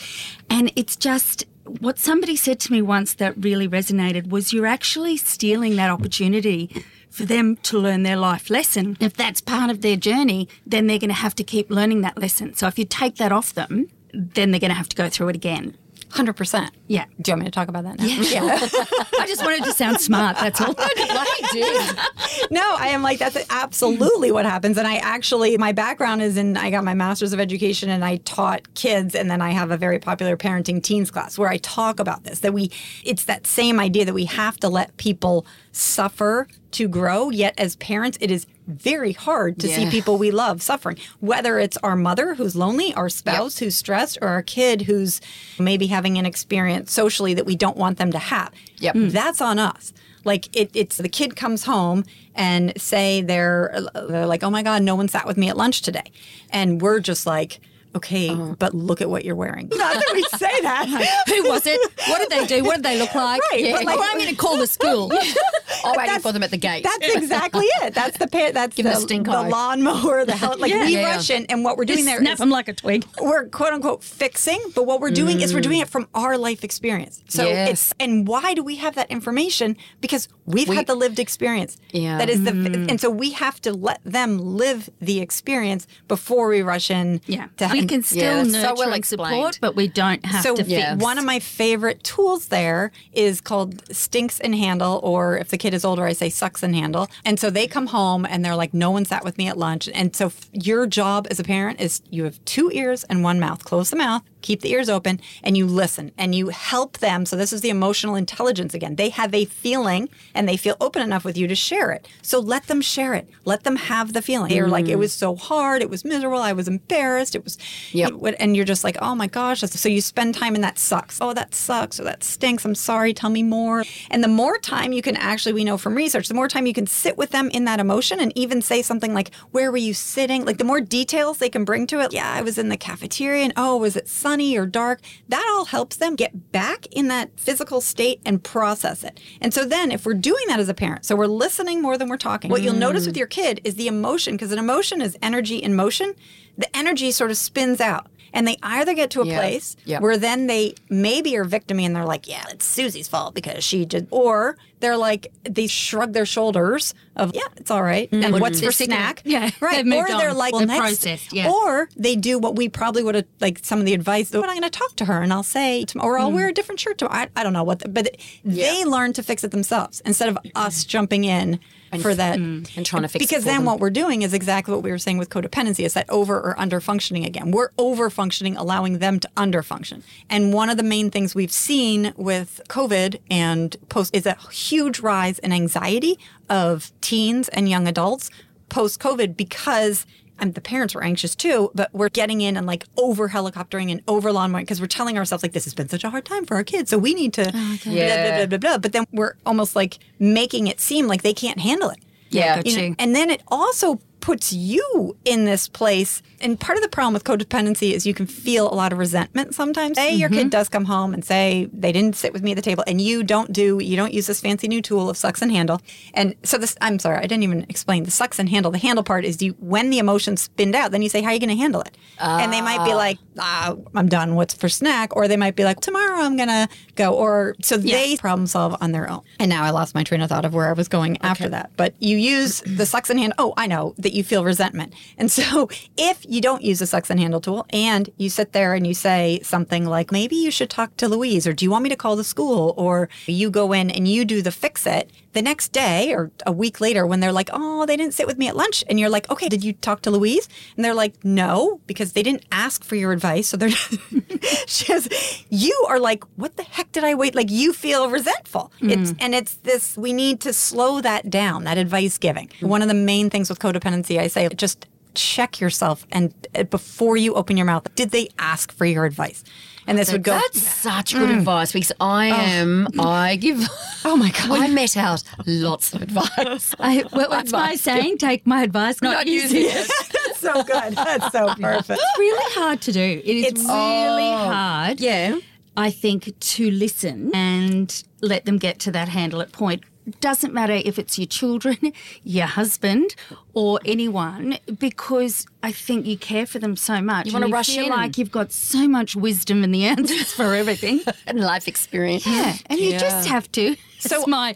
[0.48, 1.44] And it's just
[1.80, 6.84] what somebody said to me once that really resonated was you're actually stealing that opportunity
[7.10, 8.96] for them to learn their life lesson.
[9.00, 12.18] If that's part of their journey, then they're going to have to keep learning that
[12.18, 12.54] lesson.
[12.54, 15.28] So if you take that off them, then they're going to have to go through
[15.28, 15.76] it again.
[16.10, 16.70] 100%.
[16.86, 17.04] Yeah.
[17.20, 18.04] Do you want me to talk about that now?
[18.04, 18.58] Yeah.
[19.20, 20.74] I just wanted to sound smart, that's all.
[20.78, 22.46] I do.
[22.54, 24.78] no, I am like, that's absolutely what happens.
[24.78, 28.16] And I actually, my background is in, I got my master's of education and I
[28.18, 29.14] taught kids.
[29.14, 32.40] And then I have a very popular parenting teens class where I talk about this
[32.40, 32.70] that we,
[33.04, 37.30] it's that same idea that we have to let people suffer to grow.
[37.30, 41.76] Yet as parents, it is very hard to see people we love suffering, whether it's
[41.78, 45.20] our mother who's lonely, our spouse who's stressed, or our kid who's
[45.58, 48.52] maybe having an experience socially that we don't want them to have.
[48.78, 48.94] Yep.
[48.94, 49.06] Mm.
[49.06, 49.12] Mm.
[49.12, 49.92] That's on us.
[50.24, 52.04] Like it, it's the kid comes home
[52.34, 53.74] and say they're
[54.08, 56.12] they're like, oh my god, no one sat with me at lunch today,
[56.50, 57.60] and we're just like,
[57.98, 58.54] okay, uh-huh.
[58.58, 59.68] but look at what you're wearing.
[59.74, 60.86] Not that we say that.
[61.28, 61.80] Who was it?
[62.08, 62.64] What did they do?
[62.64, 63.40] What did they look like?
[63.52, 65.12] Right, but like- oh, I'm going to call the school.
[65.84, 66.84] I'm waiting for them at the gate.
[66.84, 67.94] That's exactly it.
[67.94, 70.24] That's the pa- that's Give the, them a stink the lawnmower.
[70.24, 70.84] The hell, like Yeah.
[70.84, 73.04] we Yeah, rush in, and what we're doing there Snap is them like a twig.
[73.20, 75.82] we're quote unquote fixing, but what we're doing is we're doing mm.
[75.82, 77.22] it from our life experience.
[77.28, 77.70] So Yes.
[77.70, 79.76] it's and why do we have that information?
[80.00, 81.76] Because we've had the lived experience.
[81.92, 82.18] Yeah.
[82.18, 82.90] That is the mm.
[82.90, 87.20] and so we have to let them live the experience before we rush in.
[87.26, 87.48] Yeah.
[87.58, 89.58] To, we and- can still Yeah, so well and support, explained.
[89.60, 90.70] but we don't have so to fix.
[90.70, 90.94] Yeah.
[90.96, 95.74] one of my favorite tools there is called stinks and handle, or if the kid
[95.74, 97.08] is older, I say sucks and handle.
[97.24, 99.88] And so they come home and they're like, no one sat with me at lunch.
[99.94, 103.40] And so f- your job as a parent is you have two ears and one
[103.40, 103.64] mouth.
[103.64, 107.26] Close the mouth, keep the ears open, and you listen and you help them.
[107.26, 108.96] So this is the emotional intelligence again.
[108.96, 112.06] They have a feeling and they feel open enough with you to share it.
[112.22, 113.28] So let them share it.
[113.44, 114.50] Let them have the feeling.
[114.50, 115.00] They're like, it mm.
[115.00, 115.82] was so hard.
[115.82, 116.38] It was miserable.
[116.38, 117.34] I was embarrassed.
[117.34, 117.58] It was,
[117.92, 118.12] Yep.
[118.22, 119.60] it- and you're just like, oh my gosh.
[119.60, 121.18] So you spend time and that sucks.
[121.20, 122.64] Oh, that sucks or that stinks.
[122.64, 123.12] I'm sorry.
[123.12, 123.84] Tell me more.
[124.10, 126.74] And the more time you can actually, we know from research, the more time you
[126.74, 129.94] can sit with them in that emotion and even say something like, where were you
[129.94, 130.44] sitting?
[130.44, 132.12] Like the more details they can bring to it.
[132.12, 135.00] Yeah, I was in the cafeteria and oh, was it sunny or dark?
[135.28, 139.20] That all helps them get back in that physical state and process it.
[139.40, 142.08] And so then if we're doing that as a parent, so we're listening more than
[142.08, 143.18] we're talking, what you'll notice with mm.
[143.18, 146.14] your kid is the emotion, because an emotion is energy in motion.
[146.56, 148.10] The energy sort of spins out.
[148.38, 149.38] And they either get to a Yeah.
[149.38, 150.00] place Yep.
[150.02, 153.84] where then they maybe are victimy and they're like, yeah, it's Susie's fault because she
[153.84, 158.08] did, or they're like, they shrug their shoulders of, yeah, it's all right.
[158.12, 158.96] And what's for sick of it.
[158.96, 159.22] snack?
[159.24, 159.84] Yeah, Right.
[159.84, 161.50] or they're like, They're next, yeah.
[161.50, 164.56] Or they do what we probably would have, like some of the advice, but I'm
[164.58, 166.20] going to talk to her and I'll say, or Mm.
[166.20, 167.18] I'll wear a different shirt tomorrow.
[167.18, 170.38] I, I don't know what, the, but they learn to fix it themselves instead of
[170.54, 171.58] us jumping in
[172.00, 172.38] for that.
[172.38, 172.76] Mm.
[172.76, 173.64] and trying to fix it Because for then them.
[173.64, 176.58] what we're doing is exactly what we were saying with codependency is that over or
[176.58, 177.50] under functioning again.
[177.50, 180.02] We're over functioning, allowing them to under function.
[180.28, 185.00] And one of the main things we've seen with COVID and post is a huge
[185.00, 186.18] rise in anxiety
[186.48, 188.30] of teens and young adults
[188.68, 190.04] post COVID because
[190.38, 194.02] and the parents were anxious too, but we're getting in and like over helicoptering and
[194.08, 196.44] over lawn mowing because we're telling ourselves like this has been such a hard time
[196.46, 198.78] for our kids, so we need to blah, blah, blah, blah, blah.
[198.78, 201.98] But then we're almost like making it seem like they can't handle it.
[202.30, 206.20] Yeah, You know, and then it also puts you in this place.
[206.42, 209.54] And part of the problem with codependency is you can feel a lot of resentment
[209.54, 209.96] sometimes.
[209.96, 212.62] Say your kid does come home and say they didn't sit with me at the
[212.62, 215.50] table and you don't do, you don't use this fancy new tool of sucks and
[215.50, 215.80] handle.
[216.12, 218.70] And so this, I'm sorry, I didn't even explain the sucks and handle.
[218.70, 221.32] The handle part is you, when the emotions spinned out, then you say, how are
[221.32, 221.96] you going to handle it?
[222.20, 224.34] and they might be like, ah, I'm done.
[224.34, 225.16] What's for snack?
[225.16, 227.14] Or they might be like, tomorrow I'm going to go.
[227.14, 229.22] Or so they problem solve on their own.
[229.40, 231.70] And now I lost my train of thought of where I was going after that.
[231.78, 233.36] But you use the sucks and handle.
[233.38, 234.94] Oh, I know that you feel resentment.
[235.16, 238.86] And so if you don't use sucks and handle tool and you sit there and
[238.86, 241.90] you say something like, maybe you should talk to Louise, or do you want me
[241.90, 242.74] to call the school?
[242.76, 246.52] Or you go in and you do the fix it the next day or a
[246.52, 248.82] week later when they're like, oh, they didn't sit with me at lunch.
[248.88, 250.48] And you're like, okay, did you talk to Louise?
[250.76, 253.48] And they're like, no, because they didn't ask for your advice.
[253.48, 253.68] So they're,
[254.66, 255.08] she goes,
[255.50, 257.34] you are like, what the heck did I wait?
[257.34, 258.72] Like you feel resentful.
[258.80, 262.50] It's, and it's this, we need to slow that down, that advice giving.
[262.60, 267.16] One of the main things with codependency, I say, just check yourself and uh, before
[267.16, 269.42] you open your mouth, did they ask for your advice?
[269.88, 271.38] And this would go, That's such good mm.
[271.38, 272.34] advice because I oh.
[272.34, 273.66] am, I give,
[274.04, 274.50] oh my God.
[274.60, 276.74] I met out lots of advice.
[276.78, 278.18] I, well, what's my saying?
[278.18, 279.88] Take my advice, not, Not use using it.
[279.88, 279.90] it.
[280.26, 280.94] That's so good.
[280.94, 282.00] That's so perfect.
[282.02, 283.00] It's really hard to do.
[283.00, 285.00] It is It's- really Oh, hard.
[285.00, 285.38] yeah.
[285.76, 289.84] I think to listen and let them get to that handle it point.
[290.20, 291.76] Doesn't matter if it's your children,
[292.24, 293.14] your husband,
[293.54, 297.26] or anyone, because I think you care for them so much.
[297.26, 297.90] You wanna rush feel in.
[297.90, 301.00] like you've got so much wisdom and the answers for everything.
[301.26, 302.26] And life experience.
[302.26, 303.76] Yeah, and you just have to.
[304.08, 304.54] So- my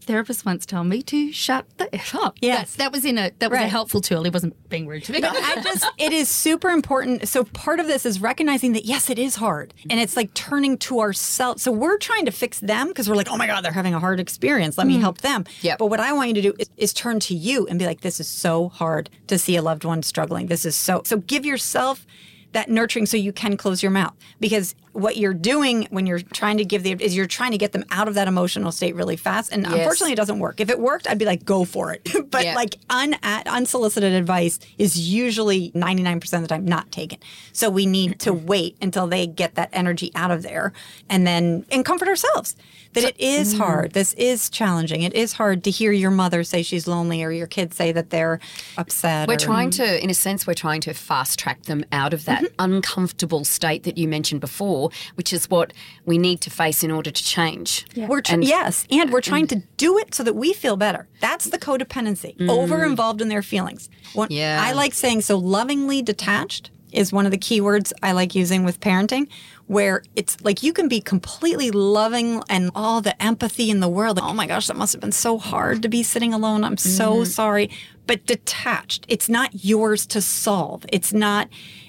[0.00, 2.36] therapist once told me to shut the f up.
[2.40, 2.72] Yes.
[2.72, 4.24] that, that was in a that was a helpful tool.
[4.24, 5.20] He wasn't being rude to me.
[5.20, 7.28] But I just, it is super important.
[7.28, 10.78] So part of this is recognizing that yes, it is hard, and it's like turning
[10.78, 11.62] to ourselves.
[11.62, 14.00] So we're trying to fix them because we're like, oh my god, they're having a
[14.00, 14.76] hard experience.
[14.76, 15.02] Let me mm-hmm.
[15.02, 15.44] help them.
[15.60, 15.78] Yep.
[15.78, 18.00] But what I want you to do is, is turn to you and be like,
[18.00, 20.46] this is so hard to see a loved one struggling.
[20.46, 21.02] This is so.
[21.04, 22.06] So give yourself
[22.52, 26.58] that nurturing so you can close your mouth because what you're doing when you're trying
[26.58, 29.16] to give the is you're trying to get them out of that emotional state really
[29.16, 32.06] fast and unfortunately it doesn't work if it worked i'd be like go for it
[32.30, 32.54] but Yeah.
[32.54, 37.18] like un- unsolicited advice is usually 99% of the time not taken.
[37.52, 40.72] So we need to wait until they get that energy out of there
[41.08, 42.56] and then and comfort ourselves
[42.94, 43.58] that it is mm.
[43.58, 43.92] hard.
[43.92, 45.02] This is challenging.
[45.02, 48.10] It is hard to hear your mother say she's lonely or your kids say that
[48.10, 48.38] they're
[48.76, 49.28] upset.
[49.28, 52.24] We're or- trying to, in a sense, we're trying to fast track them out of
[52.26, 54.81] that uncomfortable state that you mentioned before,
[55.14, 55.72] which is what
[56.04, 57.86] we need to face in order to change.
[57.96, 61.08] We're tr- And- yes, and we're trying to do it so that we feel better.
[61.20, 62.36] That's the codependency.
[62.36, 62.50] Mm.
[62.50, 63.88] Over involved in their feelings.
[64.14, 64.60] What Yeah.
[64.62, 68.64] I like saying so lovingly detached is one of the key words I like using
[68.64, 69.28] with parenting
[69.66, 74.18] where it's like you can be completely loving and all the empathy in the world.
[74.18, 76.64] Like, oh my gosh, that must have been so hard to be sitting alone.
[76.64, 77.24] I'm so mm-hmm.
[77.24, 77.70] sorry.
[78.06, 79.06] But detached.
[79.08, 80.84] It's not yours to solve.
[80.92, 81.48] It's not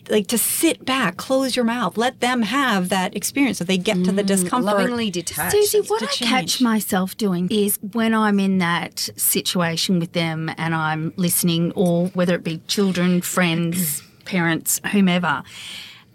[0.09, 4.03] like to sit back, close your mouth, let them have that experience so they get
[4.03, 4.77] to the mm, discomfort.
[4.77, 5.51] Lovingly detached.
[5.51, 6.29] Susie, what I change.
[6.29, 12.07] catch myself doing is when I'm in that situation with them and I'm listening, or
[12.07, 15.43] whether it be children, friends, parents, whomever.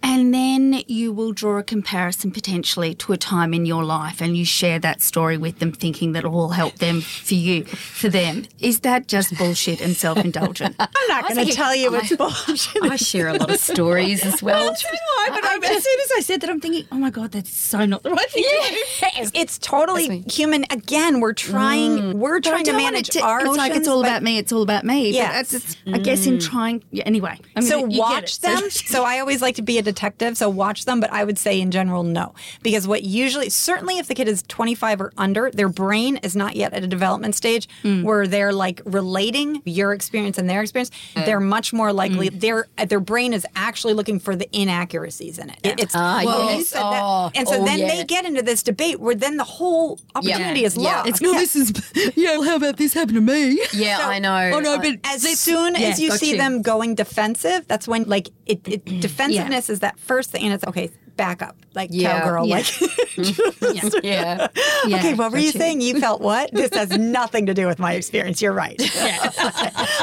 [0.03, 4.36] And then you will draw a comparison potentially to a time in your life and
[4.36, 8.09] you share that story with them thinking that it will help them for you, for
[8.09, 8.44] them.
[8.59, 10.76] Is that just bullshit and self indulgent?
[10.80, 12.82] I'm not going to tell you it's bullshit.
[12.82, 14.74] I share a lot of stories as well.
[15.18, 17.53] I but I, as soon as I said that, I'm thinking, oh my God, that's
[17.55, 19.30] so not the right thing to do.
[19.34, 20.64] It's totally human.
[20.70, 21.99] Again, we're trying.
[21.99, 22.14] Mm.
[22.14, 23.59] We're But I trying to manage it to- our It's emotions.
[23.68, 24.38] like it's all about me.
[24.38, 25.11] It's all about me.
[25.11, 25.28] Yes.
[25.28, 26.44] But that's, it's, I guess in mm.
[26.44, 26.84] trying.
[26.90, 28.62] Yeah, anyway, I mean, So watch them.
[28.88, 30.36] So I always like to be a detective.
[30.36, 34.07] So watch them, but I would say in general, no, because what usually, certainly, if
[34.09, 37.68] the kid is 25 or under, their brain is not yet at a development stage
[37.82, 38.03] Hmm.
[38.03, 40.91] where they're like relating your experience and their experience.
[41.14, 42.28] They're much more likely.
[42.28, 42.39] Hmm.
[42.39, 45.59] Their their brain is actually looking for the inaccuracies in it.
[45.62, 46.68] It- It's Ah, well, you yes.
[46.68, 47.03] said that.
[47.03, 47.89] Oh, and so oh, then yeah.
[47.89, 50.82] they get into this debate where then the whole opportunity is Yeah.
[50.97, 51.09] lost.
[51.09, 51.72] It's no, this is
[52.16, 52.43] yeah.
[52.45, 53.61] How about this happened to me?
[53.72, 54.51] Yeah, I know.
[54.55, 58.05] Oh no, but as let's- soon as you got see them going defensive, that's when
[58.05, 60.91] like it, it defensiveness is that first thing, and it's okay.
[61.16, 62.20] Back up, like Yeah.
[62.20, 62.57] cowgirl, Yeah.
[62.57, 62.81] like.
[64.05, 64.47] yeah.
[64.87, 65.81] Yeah, okay, what were you saying?
[65.81, 66.51] You felt what?
[66.53, 68.41] This has nothing to do with my experience.
[68.41, 68.81] You're right.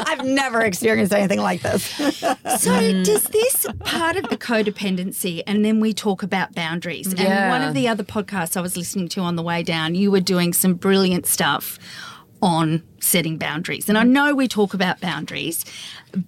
[0.05, 1.85] I've never experienced anything like this.
[1.85, 7.13] So does this part of the codependency, and then we talk about boundaries.
[7.13, 10.11] And one of the other podcasts I was listening to on the way down, you
[10.11, 11.79] were doing some brilliant stuff
[12.41, 13.87] on setting boundaries.
[13.87, 15.63] And I know we talk about boundaries,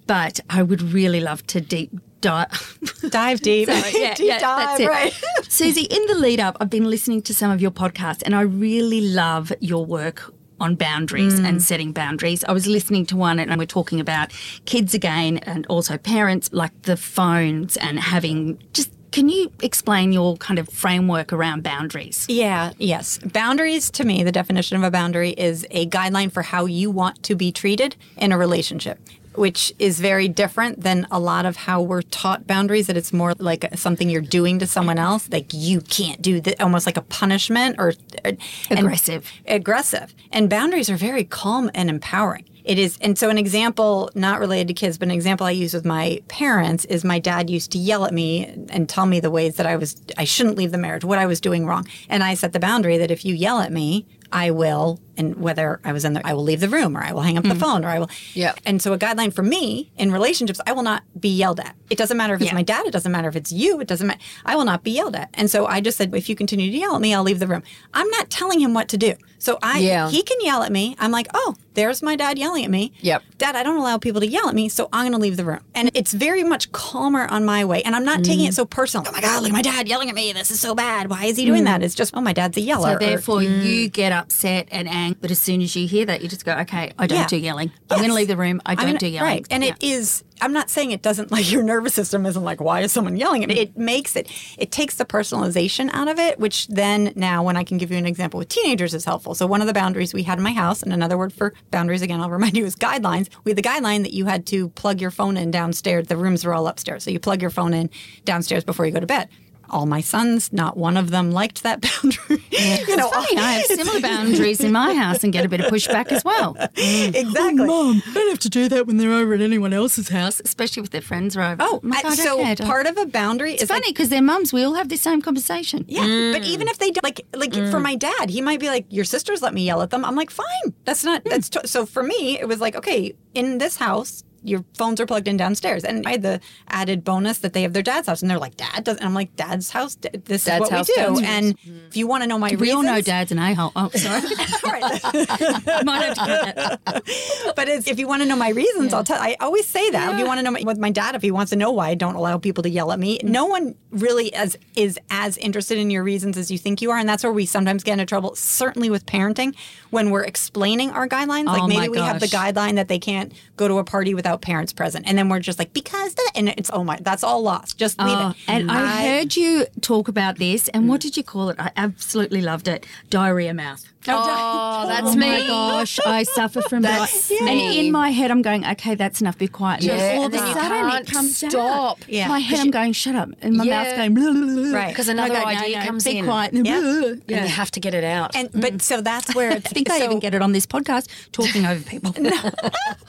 [0.06, 1.90] but I would really love to deep
[2.20, 2.78] dive.
[3.10, 3.68] Dive deep.
[3.68, 4.88] Sorry, yeah, deep yeah, dive, that's it.
[4.88, 5.22] right.
[5.48, 8.42] Susie, in the lead up, I've been listening to some of your podcasts and I
[8.42, 11.48] really love your work on boundaries mm.
[11.48, 12.44] and setting boundaries.
[12.44, 14.32] I was listening to one and we're talking about
[14.64, 18.92] kids again and also parents, like the phones and having just.
[19.10, 22.26] Can you explain your kind of framework around boundaries?
[22.28, 23.16] Yeah, yes.
[23.16, 27.22] Boundaries to me, the definition of a boundary is a guideline for how you want
[27.22, 29.00] to be treated in a relationship.
[29.34, 32.86] Which is very different than a lot of how we're taught boundaries.
[32.88, 36.60] That it's more like something you're doing to someone else, like you can't do that,
[36.60, 38.32] almost like a punishment or uh,
[38.70, 39.30] and- Aggressive.
[39.46, 40.14] aggressive.
[40.32, 42.44] And boundaries are very calm and empowering.
[42.64, 45.72] It is, and so an example, not related to kids, but an example I use
[45.72, 49.30] with my parents is my dad used to yell at me and tell me the
[49.30, 51.88] ways that I was, I shouldn't leave the marriage, what I was doing wrong.
[52.10, 55.80] And I set the boundary that if you yell at me, I will, and whether
[55.84, 57.50] I was in there, I will leave the room or I will hang up the
[57.50, 57.58] mm-hmm.
[57.58, 58.10] phone or I will.
[58.34, 58.54] Yeah.
[58.64, 61.74] And so a guideline for me in relationships, I will not be yelled at.
[61.90, 62.54] It doesn't matter if it's Yeah.
[62.54, 64.20] my dad, it doesn't matter if it's you, it doesn't matter.
[64.46, 65.28] I will not be yelled at.
[65.34, 67.46] And so I just said, if you continue to yell at me, I'll leave the
[67.46, 67.62] room.
[67.92, 69.14] I'm not telling him what to do.
[69.38, 70.08] So I, Yeah.
[70.10, 70.96] he can yell at me.
[70.98, 72.92] I'm like, oh, there's my dad yelling at me.
[73.00, 73.22] Yep.
[73.38, 75.44] Dad, I don't allow people to yell at me, so I'm going to leave the
[75.44, 75.60] room.
[75.76, 77.82] And it's very much calmer on my way.
[77.82, 78.48] And I'm not taking Mm.
[78.48, 79.06] it so personal.
[79.08, 80.32] Oh my God, look at my dad yelling at me.
[80.32, 81.08] This is so bad.
[81.08, 81.66] Why is he doing mm.
[81.66, 81.82] that?
[81.84, 82.90] It's just, oh, my dad's a yeller.
[82.90, 83.92] So or- therefore, you mm.
[83.92, 86.92] get upset and angry, but as soon as you hear that, you just go, "Okay,
[86.98, 87.26] I don't Yeah.
[87.26, 87.70] do yelling.
[87.90, 88.60] I'm going to leave the room.
[88.66, 89.46] I don't do yelling." Right.
[89.50, 89.70] And Yeah.
[89.70, 92.92] it is, I'm not saying it doesn't, like your nervous system isn't like, why is
[92.92, 93.58] someone yelling at me?
[93.58, 94.28] It makes it,
[94.58, 97.98] it takes the personalization out of it, which then now, when I can give you
[97.98, 99.34] an example with teenagers, is helpful.
[99.34, 102.02] So one of the boundaries we had in my house, and another word for boundaries,
[102.02, 103.28] again, I'll remind you, is guidelines.
[103.44, 106.06] We had the guideline that you had to plug your phone in downstairs.
[106.08, 107.04] The rooms were all upstairs.
[107.04, 107.90] So you plug your phone in
[108.24, 109.28] downstairs before you go to bed.
[109.70, 112.44] All my sons, not one of them liked that boundary.
[112.50, 115.66] you know, Funny, I have similar boundaries in my house and get a bit of
[115.66, 116.56] pushback as well.
[116.76, 117.62] exactly.
[117.62, 120.40] Oh, Mom, I don't have to do that when they're over at anyone else's house,
[120.44, 121.56] especially if their friends are over.
[121.60, 124.08] Oh, my I- God, so okay, I part of a boundary it's is funny because
[124.08, 124.52] they're mums.
[124.52, 125.84] We all have the same conversation.
[125.88, 126.44] Yeah, but mm.
[126.44, 127.82] even if they don't, like, like for mm.
[127.82, 130.30] my dad, he might be like, "Your sisters let me yell at them." I'm like,
[130.30, 131.30] "Fine, that's not mm.
[131.30, 131.66] that's." To-.
[131.66, 135.36] So for me, it was like, okay, in this house, your phones are plugged in
[135.36, 138.38] downstairs, and I had the added bonus that they have their dad's house, and they're
[138.38, 139.96] like, "Dad doesn't." I'm like, "Dad's house.
[139.96, 141.20] This Dad's is what we do." downstairs.
[141.28, 141.56] And
[141.88, 143.72] if you want to know my We reasons, all know dad's an a-hole.
[143.76, 144.22] Oh, sorry.
[144.64, 144.82] Right.
[145.84, 147.52] Might have to cut that.
[147.56, 149.18] but it's, if you want to know my reasons, I'll tell.
[149.20, 150.12] I always say that.
[150.14, 151.88] If you want to know my, with my dad, if he wants to know why
[151.88, 155.78] I don't allow people to yell at me, no one really as is as interested
[155.78, 158.04] in your reasons as you think you are, and that's where we sometimes get into
[158.06, 158.34] trouble.
[158.34, 159.54] Certainly with parenting,
[159.90, 162.98] when we're explaining our guidelines, like Oh, my maybe we have the guideline that they
[162.98, 166.30] can't go to a party without parents present, and then we're just like because the,
[166.34, 167.78] and it's oh my, that's all lost.
[167.78, 168.36] Just leave Oh, it.
[168.46, 171.56] and I, heard you talk about this, and what did you call it?
[171.58, 172.84] I absolutely loved it.
[173.10, 173.84] Diarrhea mouth.
[174.10, 175.28] Oh, oh that's oh me.
[175.40, 177.10] my gosh, I suffer from that.
[177.40, 179.38] And in my head, I'm going, okay, that's enough.
[179.38, 179.82] Be quiet.
[179.82, 181.54] Yeah, And all and of then a you sudden, can't it comes stop.
[182.00, 182.08] Out.
[182.08, 182.28] Yeah.
[182.28, 183.82] My head, I'm going, shut up, and my Yeah.
[183.82, 184.78] mouth's going, blah, blah, blah.
[184.78, 184.88] Right.
[184.88, 186.24] Because another go, idea no, comes be in.
[186.24, 186.52] quiet.
[186.52, 186.78] And, Yeah.
[186.78, 188.34] And you have to get it out.
[188.34, 188.82] And but mm.
[188.82, 191.66] so that's where it's, I think I so- even get it on this podcast, talking
[191.66, 192.14] over people.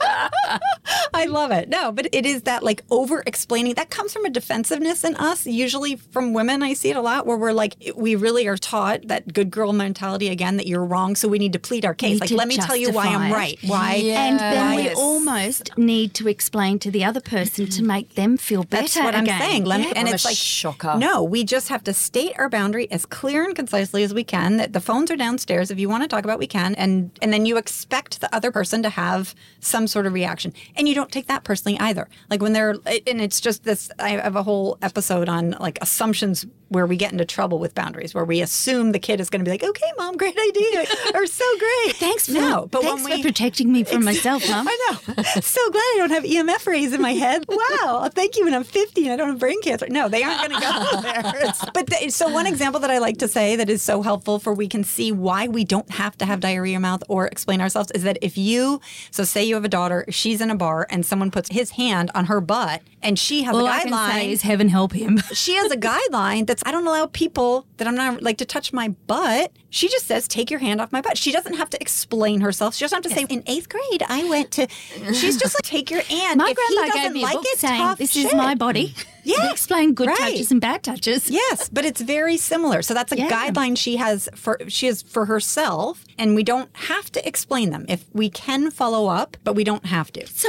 [1.14, 1.68] I love it.
[1.68, 5.46] No, but it is that like over explaining that comes from a defensiveness in us.
[5.46, 9.06] Usually from women, I see it a lot where we're like, we really are taught
[9.08, 11.16] that good girl mentality again, that you're wrong.
[11.16, 12.20] So we need to plead our case.
[12.20, 13.58] Like, let me tell you why justify I'm right.
[13.64, 13.94] Why?
[13.94, 14.96] And then we Yes.
[14.98, 18.82] almost need to explain to the other person to make them feel better.
[18.82, 19.64] That's what I'm saying.
[19.64, 20.96] Let me, and What a it's like shocker.
[20.98, 24.56] No, we just have to state our boundary as clear and concisely as we can.
[24.56, 25.70] That the phones are downstairs.
[25.70, 26.74] If you want to talk about, we can.
[26.74, 30.88] And and then you expect the other person to have some sort of reaction, and
[30.88, 32.08] you don't take that personally either.
[32.28, 33.90] Like when they're and it's just this.
[33.98, 38.14] I have a whole episode on like assumptions where we get into trouble with boundaries,
[38.14, 41.26] where we assume the kid is going to be like, "Okay, mom, great idea," or
[41.26, 44.96] "So great." Thanks for, no, but thanks when for protecting me from myself, mom." I
[45.06, 45.22] know.
[45.40, 47.44] so glad I don't have EMF rays in my head.
[47.48, 48.08] Wow.
[48.14, 48.46] Thank you.
[48.46, 49.86] And I'm 50 and I don't have brain cancer.
[49.90, 51.36] No, they aren't going to go there.
[51.42, 54.38] It's- but th- so one example that I like to say that is so helpful
[54.38, 57.90] for we can see why we don't have to have diarrhea mouth or explain ourselves
[57.92, 61.04] is that if you, so say you have a daughter, she's in a bar and
[61.04, 64.68] someone puts his hand on her butt and she has All a guideline is heaven
[64.68, 65.18] help him.
[65.32, 68.88] she has a guideline I don't allow people that I'm not like to touch my
[69.06, 69.52] butt.
[69.70, 71.16] She just says, take your hand off my butt.
[71.16, 72.74] She doesn't have to explain herself.
[72.74, 74.66] She doesn't have to say, in eighth grade, I went to.
[75.12, 76.38] She's just like, take your hand.
[76.38, 78.26] My if he grandma doesn't gave me a like book it, saying, "This shit.
[78.26, 80.16] is my body." Yeah, explain good right.
[80.16, 81.28] touches and bad touches.
[81.28, 82.80] Yes, but it's very similar.
[82.80, 83.28] So that's a Yeah.
[83.28, 87.84] guideline she has for she has for herself, and we don't have to explain them.
[87.86, 90.26] If we can follow up, but we don't have to.
[90.26, 90.48] So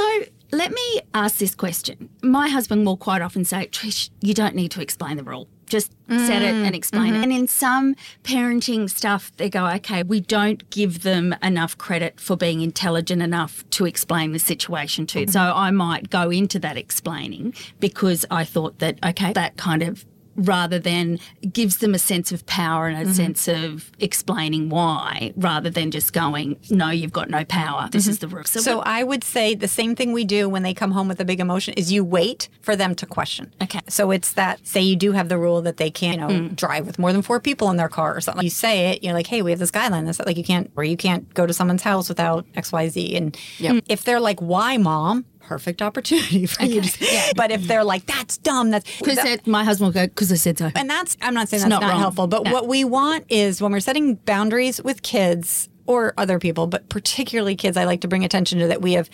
[0.52, 2.08] let me ask this question.
[2.22, 5.48] My husband will quite often say, Trish, you don't need to explain the rule.
[5.72, 7.16] Just set it mm, and explain it.
[7.16, 7.22] Mm-hmm.
[7.22, 7.94] And in some
[8.24, 13.64] parenting stuff, they go, okay, we don't give them enough credit for being intelligent enough
[13.70, 15.26] to explain the situation to.
[15.28, 20.04] So I might go into that explaining because I thought that, okay, that kind of
[20.36, 21.18] rather than
[21.52, 23.12] gives them a sense of power and a mm-hmm.
[23.12, 28.18] sense of explaining why rather than just going no you've got no power this is
[28.18, 28.30] mm-hmm.
[28.30, 31.08] the rule So I would say the same thing we do when they come home
[31.08, 33.52] with a big emotion is you wait for them to question.
[33.62, 33.80] Okay.
[33.88, 36.56] So it's that say you do have the rule that they can't, you know, mm.
[36.56, 38.44] drive with more than four people in their car or something.
[38.44, 40.06] You say it, you're like, hey, we have this guideline.
[40.06, 43.16] This like you can't or you can't go to someone's house without X, Y, Z.
[43.16, 43.36] And
[43.88, 45.24] if they're like, why, mom?
[45.42, 46.80] Perfect opportunity for you.
[46.82, 50.32] To, But if they're like, that's dumb, that's because that- my husband will go because
[50.32, 52.52] I said so and that's I'm not saying It's that's not not, helpful, but No.
[52.52, 57.56] what we want is when we're setting boundaries with kids or other people, but particularly
[57.56, 59.10] kids, I like to bring attention to that we have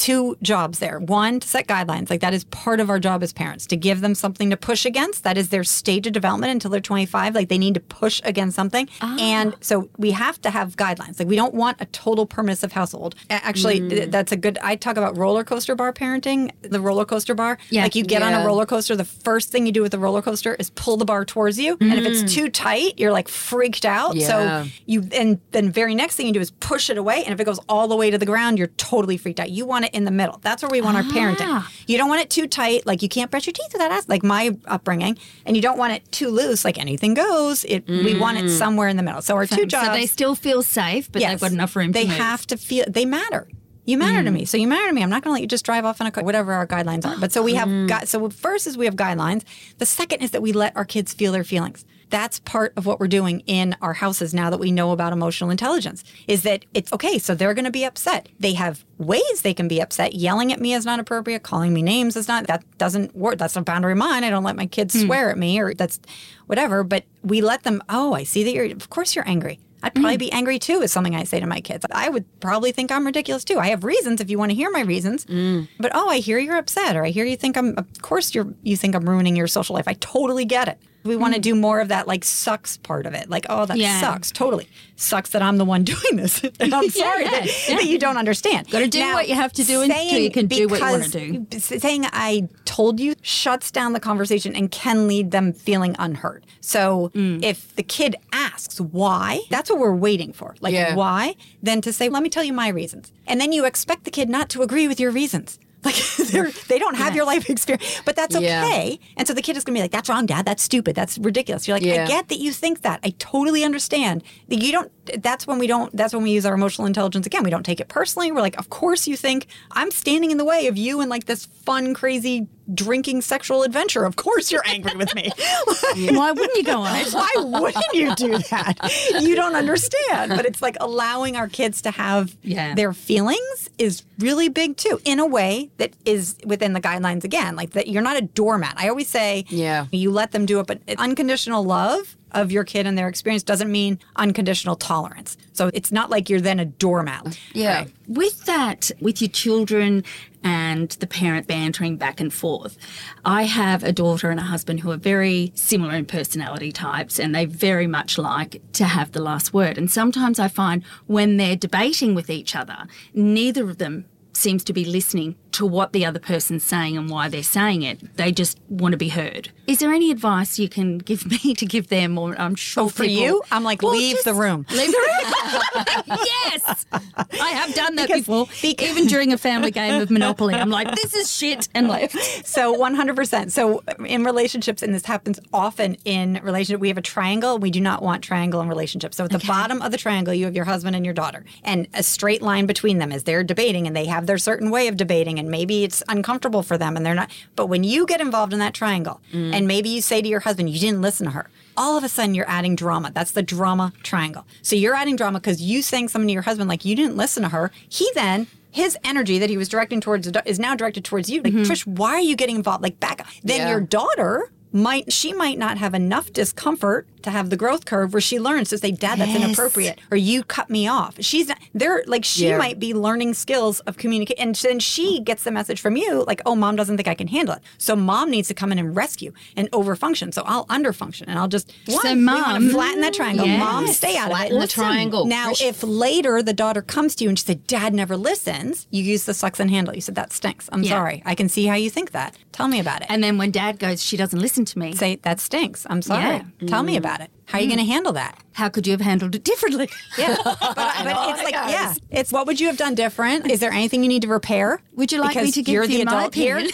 [0.00, 0.98] two jobs there.
[0.98, 2.08] One, to set guidelines.
[2.08, 4.86] Like that is part of our job as parents, to give them something to push
[4.86, 5.24] against.
[5.24, 7.34] That is their stage of development until they're 25.
[7.34, 8.88] Like they need to push against something.
[9.02, 9.16] Ah.
[9.20, 11.18] And so we have to have guidelines.
[11.18, 13.14] Like we don't want a total permissive household.
[13.28, 13.90] Actually, Mm.
[13.90, 17.58] th- that's a good, I talk about roller coaster bar parenting, the roller coaster bar.
[17.68, 17.82] Yeah.
[17.82, 20.22] Like you get on a roller coaster, the first thing you do with the roller
[20.22, 21.76] coaster is pull the bar towards you.
[21.80, 24.16] And if it's too tight, you're like freaked out.
[24.16, 24.26] Yeah.
[24.26, 27.22] So you and then very next thing you do is push it away.
[27.24, 29.50] And if it goes all the way to the ground, you're totally freaked out.
[29.50, 30.38] You want it in the middle.
[30.42, 31.36] That's where we want our parenting.
[31.40, 31.70] Ah.
[31.86, 34.08] You don't want it too tight, like you can't brush your teeth with that ass,
[34.08, 35.18] like my upbringing.
[35.46, 37.64] And you don't want it too loose, like anything goes.
[37.64, 38.50] It we want it mm.
[38.50, 39.22] somewhere in the middle.
[39.22, 42.06] So our two jobs so they still feel safe but they've got enough room they
[42.06, 43.48] have to feel they matter.
[43.84, 44.34] You matter to mm-hmm.
[44.34, 45.02] me, so you matter to me.
[45.02, 47.06] I'm not going to let you just drive off in a car, whatever our guidelines
[47.06, 47.18] are.
[47.18, 47.86] But so we have mm-hmm.
[47.86, 48.08] got.
[48.08, 49.42] So first is we have guidelines.
[49.78, 51.84] The second is that we let our kids feel their feelings.
[52.10, 55.48] That's part of what we're doing in our houses now that we know about emotional
[55.50, 56.02] intelligence.
[56.26, 57.18] Is that it's okay?
[57.18, 58.28] So they're going to be upset.
[58.40, 60.14] They have ways they can be upset.
[60.14, 61.44] Yelling at me is not appropriate.
[61.44, 62.48] Calling me names is not.
[62.48, 63.38] That doesn't work.
[63.38, 64.24] That's a boundary of mine.
[64.24, 65.06] I don't let my kids hmm.
[65.06, 66.00] swear at me or that's
[66.46, 66.82] whatever.
[66.82, 67.80] But we let them.
[67.88, 68.66] Oh, I see that you're.
[68.66, 69.60] Of course you're angry.
[69.82, 70.20] I'd probably mm.
[70.20, 71.86] be angry too is something I say to my kids.
[71.90, 73.58] I would probably think I'm ridiculous too.
[73.58, 75.24] I have reasons if you want to hear my reasons.
[75.26, 75.68] Mm.
[75.78, 78.52] But oh, I hear you're upset or I hear you think I'm of course you're
[78.62, 79.88] you think I'm ruining your social life.
[79.88, 80.78] I totally get it.
[81.04, 83.30] We want to do more of that like sucks part of it.
[83.30, 84.00] Like, oh, that Yeah.
[84.00, 84.30] sucks.
[84.30, 84.68] Totally.
[84.96, 86.42] Sucks that I'm the one doing this.
[86.60, 87.76] and I'm sorry that, yeah.
[87.76, 88.70] that you don't understand.
[88.70, 91.46] Gotta do what you have to do until you can do what you wanna do.
[91.58, 96.44] Saying I told you shuts down the conversation and can lead them feeling unheard.
[96.60, 97.42] So Mm.
[97.42, 100.54] if the kid asks why, that's what we're waiting for.
[100.60, 100.94] Like Yeah.
[100.94, 101.34] why?
[101.62, 103.10] Then to say, let me tell you my reasons.
[103.26, 105.58] And then you expect the kid not to agree with your reasons.
[105.82, 105.94] Like
[106.30, 108.64] they're, they don't have your life experience, but that's Yeah.
[108.64, 109.00] okay.
[109.16, 110.44] And so the kid is going to be like, "That's wrong, Dad.
[110.44, 110.94] That's stupid.
[110.94, 112.04] That's ridiculous." You're like, Yeah.
[112.04, 113.00] "I get that you think that.
[113.02, 114.92] I totally understand." That You don't.
[115.22, 115.94] That's when we don't.
[115.96, 117.42] That's when we use our emotional intelligence again.
[117.44, 118.30] We don't take it personally.
[118.30, 121.24] We're like, "Of course you think I'm standing in the way of you and like
[121.24, 124.04] this fun, crazy drinking sexual adventure.
[124.04, 125.30] Of course you're angry with me.
[126.10, 128.76] why wouldn't you go on it Why wouldn't you do that?
[129.20, 130.30] You don't understand.
[130.36, 132.74] But it's like allowing our kids to have Yeah.
[132.74, 137.56] their feelings is really big too, in a way that is within the guidelines again.
[137.56, 138.74] Like that you're not a doormat.
[138.76, 139.86] I always say, Yeah.
[139.90, 143.72] you let them do it, but unconditional love of your kid and their experience doesn't
[143.72, 145.36] mean unconditional tolerance.
[145.52, 147.36] So it's not like you're then a doormat.
[147.52, 147.86] Yeah.
[148.06, 150.04] with that, with your children
[150.42, 152.76] and the parent bantering back and forth,
[153.24, 157.34] I have a daughter and a husband who are very similar in personality types and
[157.34, 159.78] they very much like to have the last word.
[159.78, 164.06] And sometimes I find when they're debating with each other, neither of them
[164.40, 168.16] seems to be listening to what the other person's saying and why they're saying it.
[168.16, 169.50] They just want to be heard.
[169.66, 172.18] Is there any advice you can give me to give them?
[172.18, 174.64] Or I'm sure Oh, for people- you, I'm like, Well, leave the room.
[174.70, 176.16] Leave the room.
[176.24, 178.46] yes, I have done that Because- before.
[178.62, 182.16] because- Even during a family game of Monopoly, I'm like, this is shit, and left.
[182.46, 183.50] So 100%.
[183.50, 187.58] So in relationships, and this happens often in relationship, we have a triangle.
[187.58, 189.16] We do not want triangle in relationships.
[189.16, 191.86] So at the bottom of the triangle, you have your husband and your daughter, and
[191.94, 194.96] a straight line between them as they're debating, and they have their certain way of
[194.96, 197.30] debating, and maybe it's uncomfortable for them, and they're not.
[197.56, 199.52] But when you get involved in that triangle, mm.
[199.52, 201.50] and maybe you say to your husband, you didn't listen to her.
[201.76, 203.10] All of a sudden, you're adding drama.
[203.12, 204.46] That's the drama triangle.
[204.62, 207.42] So you're adding drama because you saying something to your husband like you didn't listen
[207.42, 207.72] to her.
[207.88, 211.42] He then his energy that he was directing towards is now directed towards you.
[211.42, 211.70] Like, mm-hmm.
[211.70, 212.84] Trish, why are you getting involved?
[212.84, 213.26] Like, back.
[213.42, 213.70] Then Yeah.
[213.70, 218.20] your daughter might she might not have enough discomfort to have the growth curve where
[218.20, 219.44] she learns to say, Dad, that's Yes.
[219.44, 221.14] inappropriate, or you cut me off.
[221.20, 222.58] She's not, they're like, she Yeah.
[222.58, 224.38] might be learning skills of communicate.
[224.38, 227.28] And then she gets the message from you, like, oh, mom doesn't think I can
[227.28, 227.62] handle it.
[227.78, 230.32] So mom needs to come in and rescue and overfunction.
[230.32, 233.46] So I'll underfunction and I'll just, So one, want mom- to flatten that triangle.
[233.46, 233.58] Yes.
[233.60, 234.60] Mom, stay out of Flatten it.
[234.60, 235.24] the triangle.
[235.26, 239.02] Now, if later the daughter comes to you and she said, Dad never listens, you
[239.02, 239.94] use the sucks and handle.
[239.94, 240.68] You said, that stinks.
[240.72, 240.90] I'm Yeah.
[240.90, 241.22] sorry.
[241.26, 242.36] I can see how you think that.
[242.52, 243.06] Tell me about it.
[243.10, 244.94] And then when dad goes, she doesn't listen to me.
[244.94, 245.86] say, that stinks.
[245.90, 246.42] I'm sorry.
[246.60, 246.68] Yeah.
[246.68, 247.30] Tell me about it.
[247.50, 247.76] How are you hmm.
[247.76, 248.38] going to handle that?
[248.52, 249.88] How could you have handled it differently?
[250.18, 250.36] Yeah.
[250.44, 251.94] but, but it's like, yeah.
[252.10, 253.50] It's what would you have done different?
[253.50, 254.82] Is there anything you need to repair?
[254.96, 256.58] Would you like me to give you're you the adult here?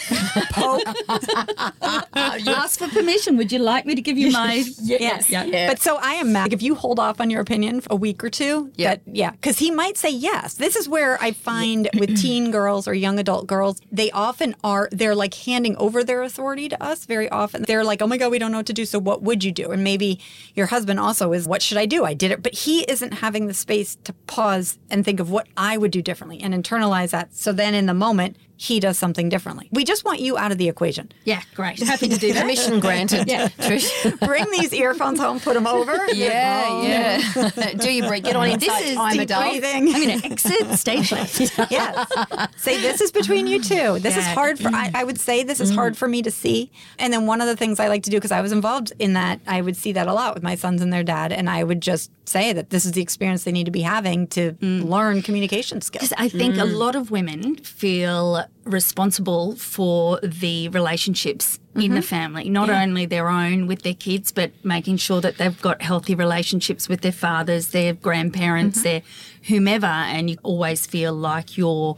[2.55, 3.37] Ask for permission.
[3.37, 4.65] Would you like me to give you my?
[4.81, 5.29] Yes.
[5.29, 5.67] Yeah.
[5.67, 6.45] But so I am mad.
[6.45, 8.95] Like if you hold off on your opinion for a week or two, Yeah.
[8.95, 10.55] that, yeah, because he might say yes.
[10.55, 14.89] This is where I find with teen girls or young adult girls, they often are,
[14.91, 17.63] they're like handing over their authority to us very often.
[17.63, 18.85] They're like, oh my God, we don't know what to do.
[18.85, 19.71] So what would you do?
[19.71, 20.19] And maybe
[20.67, 22.03] your husband also is, what should I do?
[22.03, 22.43] I did it.
[22.43, 26.01] But he isn't having the space to pause and think of what I would do
[26.01, 27.33] differently and internalize that.
[27.33, 29.69] So then in the moment, he does something differently.
[29.71, 31.11] We just want you out of the equation.
[31.23, 31.79] Yeah, great.
[31.79, 32.41] Happy to do that.
[32.41, 33.29] Permission granted.
[33.29, 33.49] yeah.
[33.49, 34.19] Trish.
[34.27, 35.95] Bring these earphones home, put them over.
[36.17, 36.81] Yeah, oh.
[36.81, 37.73] yeah.
[37.73, 38.23] Do you break?
[38.23, 38.59] Get on inside.
[38.61, 39.43] This is I'm deep adult.
[39.43, 39.87] breathing.
[39.93, 41.39] I'm going to exit stage left.
[41.69, 42.11] yes.
[42.55, 43.99] Say this is between you two.
[43.99, 44.69] This is hard for.
[44.69, 45.97] I, I would say this is hard mm.
[45.97, 46.71] for me to see.
[46.97, 49.13] And then one of the things I like to do because I was involved in
[49.13, 51.63] that, I would see that a lot with my sons and their dad, and I
[51.63, 54.83] would just say that this is the experience they need to be having to mm.
[54.83, 56.09] learn communication skills.
[56.09, 56.75] Because I think a mm.
[56.75, 62.01] lot of women feel responsible for the relationships in the mm-hmm.
[62.01, 66.15] family, not only their own with their kids, but making sure that they've got healthy
[66.15, 68.83] relationships with their fathers, their grandparents, mm-hmm.
[68.83, 69.01] their
[69.43, 69.85] whomever.
[69.85, 71.95] And you always feel like you're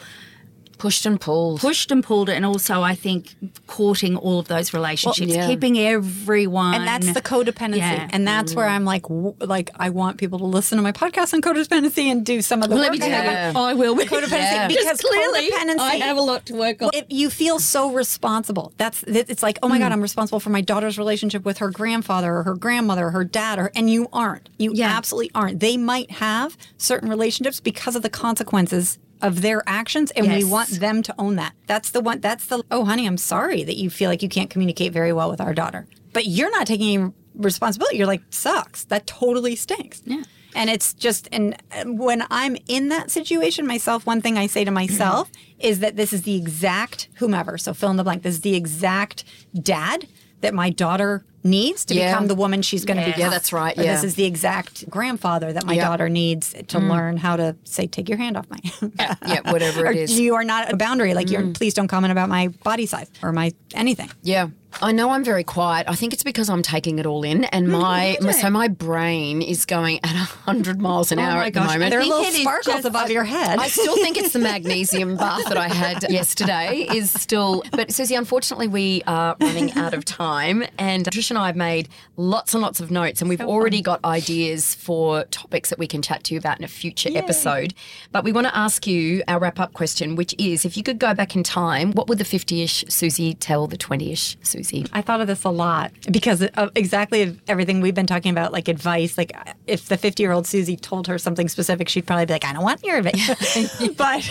[0.79, 1.59] Pushed and pulled.
[1.59, 2.29] pushed and pulled.
[2.29, 3.35] And also, I think
[3.67, 5.45] courting all of those relationships, yeah.
[5.45, 6.73] keeping everyone.
[6.73, 8.07] and that's the codependency, Yeah.
[8.11, 11.33] and that's where I'm like, w- like I want people to listen to my podcast
[11.33, 13.95] on codependency and do some of the Let work me I tell you, I will
[13.95, 14.05] be.
[14.05, 14.67] codependency Yeah.
[14.67, 15.79] because Because clearly, codependency.
[15.79, 16.89] I have a lot to work on.
[16.93, 19.83] if you feel so responsible that's it's like oh my hmm.
[19.83, 23.23] god i'm responsible for my daughter's relationship with her grandfather or her grandmother or her
[23.23, 24.87] dad or and you aren't you Yeah.
[24.95, 30.27] absolutely aren't they might have certain relationships because of the consequences of their actions and
[30.27, 31.53] we want them to own that.
[31.67, 34.49] That's the one that's the oh honey i'm sorry that you feel like you can't
[34.49, 35.87] communicate very well with our daughter.
[36.13, 37.97] But you're not taking any responsibility.
[37.97, 38.85] You're like sucks.
[38.85, 40.01] That totally stinks.
[40.05, 40.23] Yeah.
[40.55, 41.55] And it's just and
[41.85, 46.11] when i'm in that situation myself one thing i say to myself is that this
[46.11, 49.23] is the exact whomever so fill in the blank this is the exact
[49.61, 50.07] dad
[50.41, 52.11] that my daughter needs to Yeah.
[52.11, 53.07] become the woman she's going to Yeah.
[53.07, 53.21] become.
[53.21, 53.93] Yeah, that's right, yeah.
[53.93, 55.85] this is the exact grandfather that my Yeah.
[55.87, 56.89] daughter needs to mm.
[56.89, 58.59] learn how to say, "Take your hand off my."
[59.27, 60.19] Yeah, whatever it is.
[60.19, 61.13] you are not a boundary.
[61.13, 61.41] Like you're.
[61.41, 61.53] Mm.
[61.53, 64.09] Please don't comment about my body size or my anything.
[64.23, 64.47] Yeah.
[64.81, 65.87] I know I'm very quiet.
[65.89, 68.69] I think it's because I'm taking it all in, and hmm, my, my so my
[68.69, 71.91] brain is going at hundred miles an oh hour my at the gosh, moment.
[71.91, 73.59] There are little sparkles just- above your head.
[73.59, 77.63] I still think it's the magnesium bath that I had yesterday is still.
[77.71, 81.89] But Susie, unfortunately, we are running out of time, and Trish and I have made
[82.15, 86.01] lots and lots of notes, and we've already got ideas for topics that we can
[86.01, 87.73] chat to you about in a future episode.
[88.13, 90.99] But we want to ask you our wrap up question, which is: if you could
[90.99, 94.68] go back in time, what would the fifty-ish Susie tell the twenty-ish Susie?
[94.93, 98.67] I thought of this a lot because of exactly everything we've been talking about, like
[98.67, 99.17] advice.
[99.17, 99.31] Like
[99.67, 102.53] if the 50 year old Susie told her something specific, she'd probably be like, I
[102.53, 103.89] don't want your advice.
[103.97, 104.29] but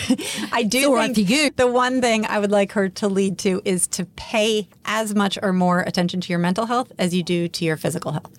[0.53, 3.87] I do right think the one thing I would like her to lead to is
[3.89, 7.65] to pay as much or more attention to your mental health as you do to
[7.65, 8.33] your physical health.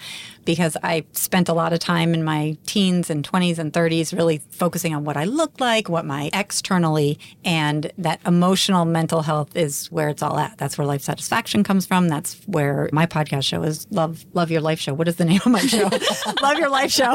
[0.50, 4.40] Because I spent a lot of time in my teens and 20s and 30s really
[4.50, 9.92] focusing on what I looked like, what my externally, and that emotional mental health is
[9.92, 10.58] where it's all at.
[10.58, 12.08] That's where life satisfaction comes from.
[12.10, 14.96] That's where my podcast show is Love Love Your Life Show.
[14.96, 15.88] What is the name of my show?
[16.42, 17.14] Love Your Life Show.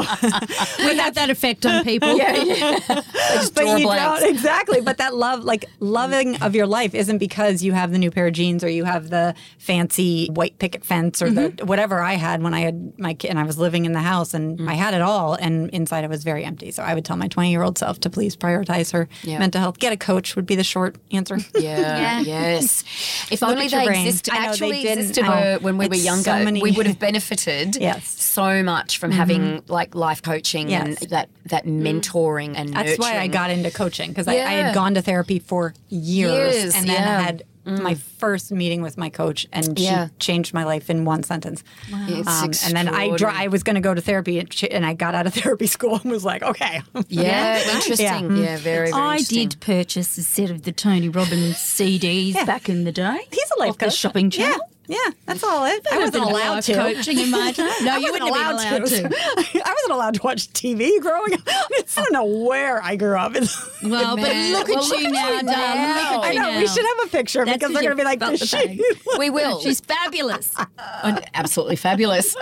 [0.79, 2.15] we have that effect on people.
[2.17, 2.79] yeah, yeah.
[2.87, 4.21] but you blanks.
[4.21, 4.79] don't exactly.
[4.79, 8.27] But that love, like loving of your life, isn't because you have the new pair
[8.27, 11.55] of jeans or you have the fancy white picket fence or Mm-hmm.
[11.57, 13.99] the whatever I had when I had my kid and I was living in the
[14.01, 14.69] house and Mm.
[14.69, 16.71] I had it all and inside I was very empty.
[16.71, 19.39] So I would tell my twenty year old self to please prioritize her Yeah.
[19.39, 19.79] mental health.
[19.79, 21.37] Get a coach would be the short answer.
[21.59, 22.83] Yeah, yes.
[23.31, 24.05] If Look only they brain.
[24.07, 24.99] existed, I know they actually didn't.
[24.99, 25.57] existed know.
[25.61, 27.97] when we were It's so younger, many- we would have benefited Yes.
[27.97, 28.19] Mm-hmm.
[28.59, 30.99] so much from having like life coaching and Yes.
[31.05, 31.09] Mm.
[31.09, 34.93] that that mentoring and That's why I got into coaching because I, I had gone
[34.95, 37.19] to therapy for years, Years, and then yeah.
[37.39, 40.07] I had my first meeting with my coach, and Yeah.
[40.07, 41.63] she changed my life in one sentence.
[42.07, 43.45] It's Um, and then I dri- extraordinary.
[43.45, 45.67] I was going to go to therapy, and, she, and I got out of therapy
[45.67, 48.37] school and was like, okay, Yeah, interesting.
[48.37, 49.49] Yeah, very, very I interesting.
[49.49, 53.19] did purchase a set of the Tony Robbins CDs back in the day.
[53.31, 53.95] He's a life Off the coach.
[53.95, 54.59] shopping channel.
[54.87, 55.85] Yeah, that's all it.
[55.91, 56.73] I wasn't allowed to.
[56.73, 57.69] coaching in my time.
[57.83, 59.05] No, you wouldn't have been allowed to.
[59.65, 61.41] I wasn't allowed to watch TV growing up.
[61.47, 63.33] I don't know where I grew up.
[63.83, 66.21] Well, but look at you now, you now.
[66.23, 66.59] I know.
[66.59, 68.57] We should have a picture That's because they're going to be like, felt "Does the
[68.57, 68.83] she?"
[69.17, 69.59] We will.
[69.61, 70.51] She's fabulous.
[70.57, 72.35] Oh, Absolutely fabulous.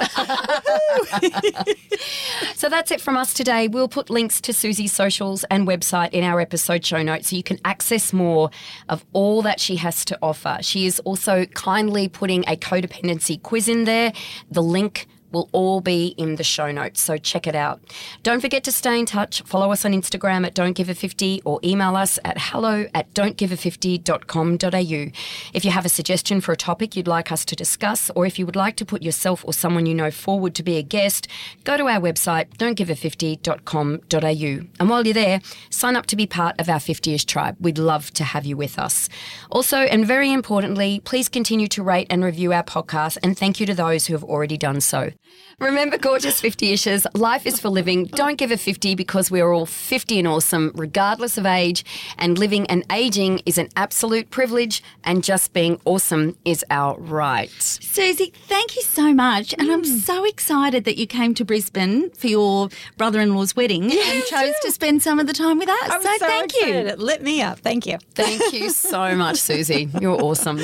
[2.56, 3.68] so that's it from us today.
[3.68, 7.44] We'll put links to Susie's socials and website in our episode show notes so you
[7.44, 8.50] can access more
[8.90, 10.58] of all that she has to offer.
[10.62, 14.12] She is also kindly putting a codependency quiz in there.
[14.50, 17.82] The link will all be in the show notes, so check it out.
[18.22, 19.42] Don't forget to stay in touch.
[19.42, 23.14] Follow us on Instagram at Don't Give a 50 or email us at hello at
[23.14, 25.12] don'tgive50.com.au.
[25.54, 28.40] If you have a suggestion for a topic you'd like us to discuss, or if
[28.40, 31.28] you would like to put yourself or someone you know forward to be a guest,
[31.64, 34.68] go to our website, don'tgive50.com.au.
[34.80, 37.58] And while you're there, sign up to be part of our 50ish tribe.
[37.60, 39.10] We'd love to have you with us.
[39.50, 43.66] Also, and very importantly, please continue to rate and review our podcast, and thank you
[43.66, 45.12] to those who have already done so.
[45.60, 48.06] Remember, gorgeous 50ishers, life is for living.
[48.06, 51.86] Don't give a 50 because we are all 50 and awesome, regardless of age.
[52.18, 57.52] And living and aging is an absolute privilege, and just being awesome is our right.
[57.62, 59.54] Susie, thank you so much.
[59.58, 60.00] And I'm mm.
[60.02, 64.56] so excited that you came to Brisbane for your brother in law's wedding and chose
[64.64, 65.90] to spend some of the time with us.
[65.90, 66.68] I'm so, so thank excited.
[66.68, 66.92] you.
[66.92, 67.60] It lit me up.
[67.60, 67.98] Thank you.
[68.16, 69.90] Thank you so much, Susie.
[70.00, 70.60] You're awesome.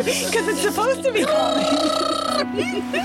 [0.06, 3.00] magnesium because it's supposed to be calming.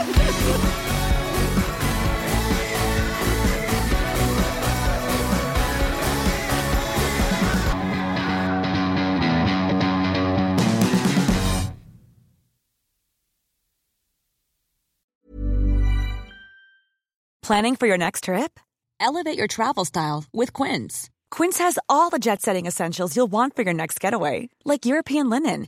[17.42, 18.60] Planning for your next trip?
[19.00, 21.12] Elevate your travel style with Quince.
[21.30, 25.30] Quince has all the jet setting essentials you'll want for your next getaway, like European
[25.30, 25.68] linen,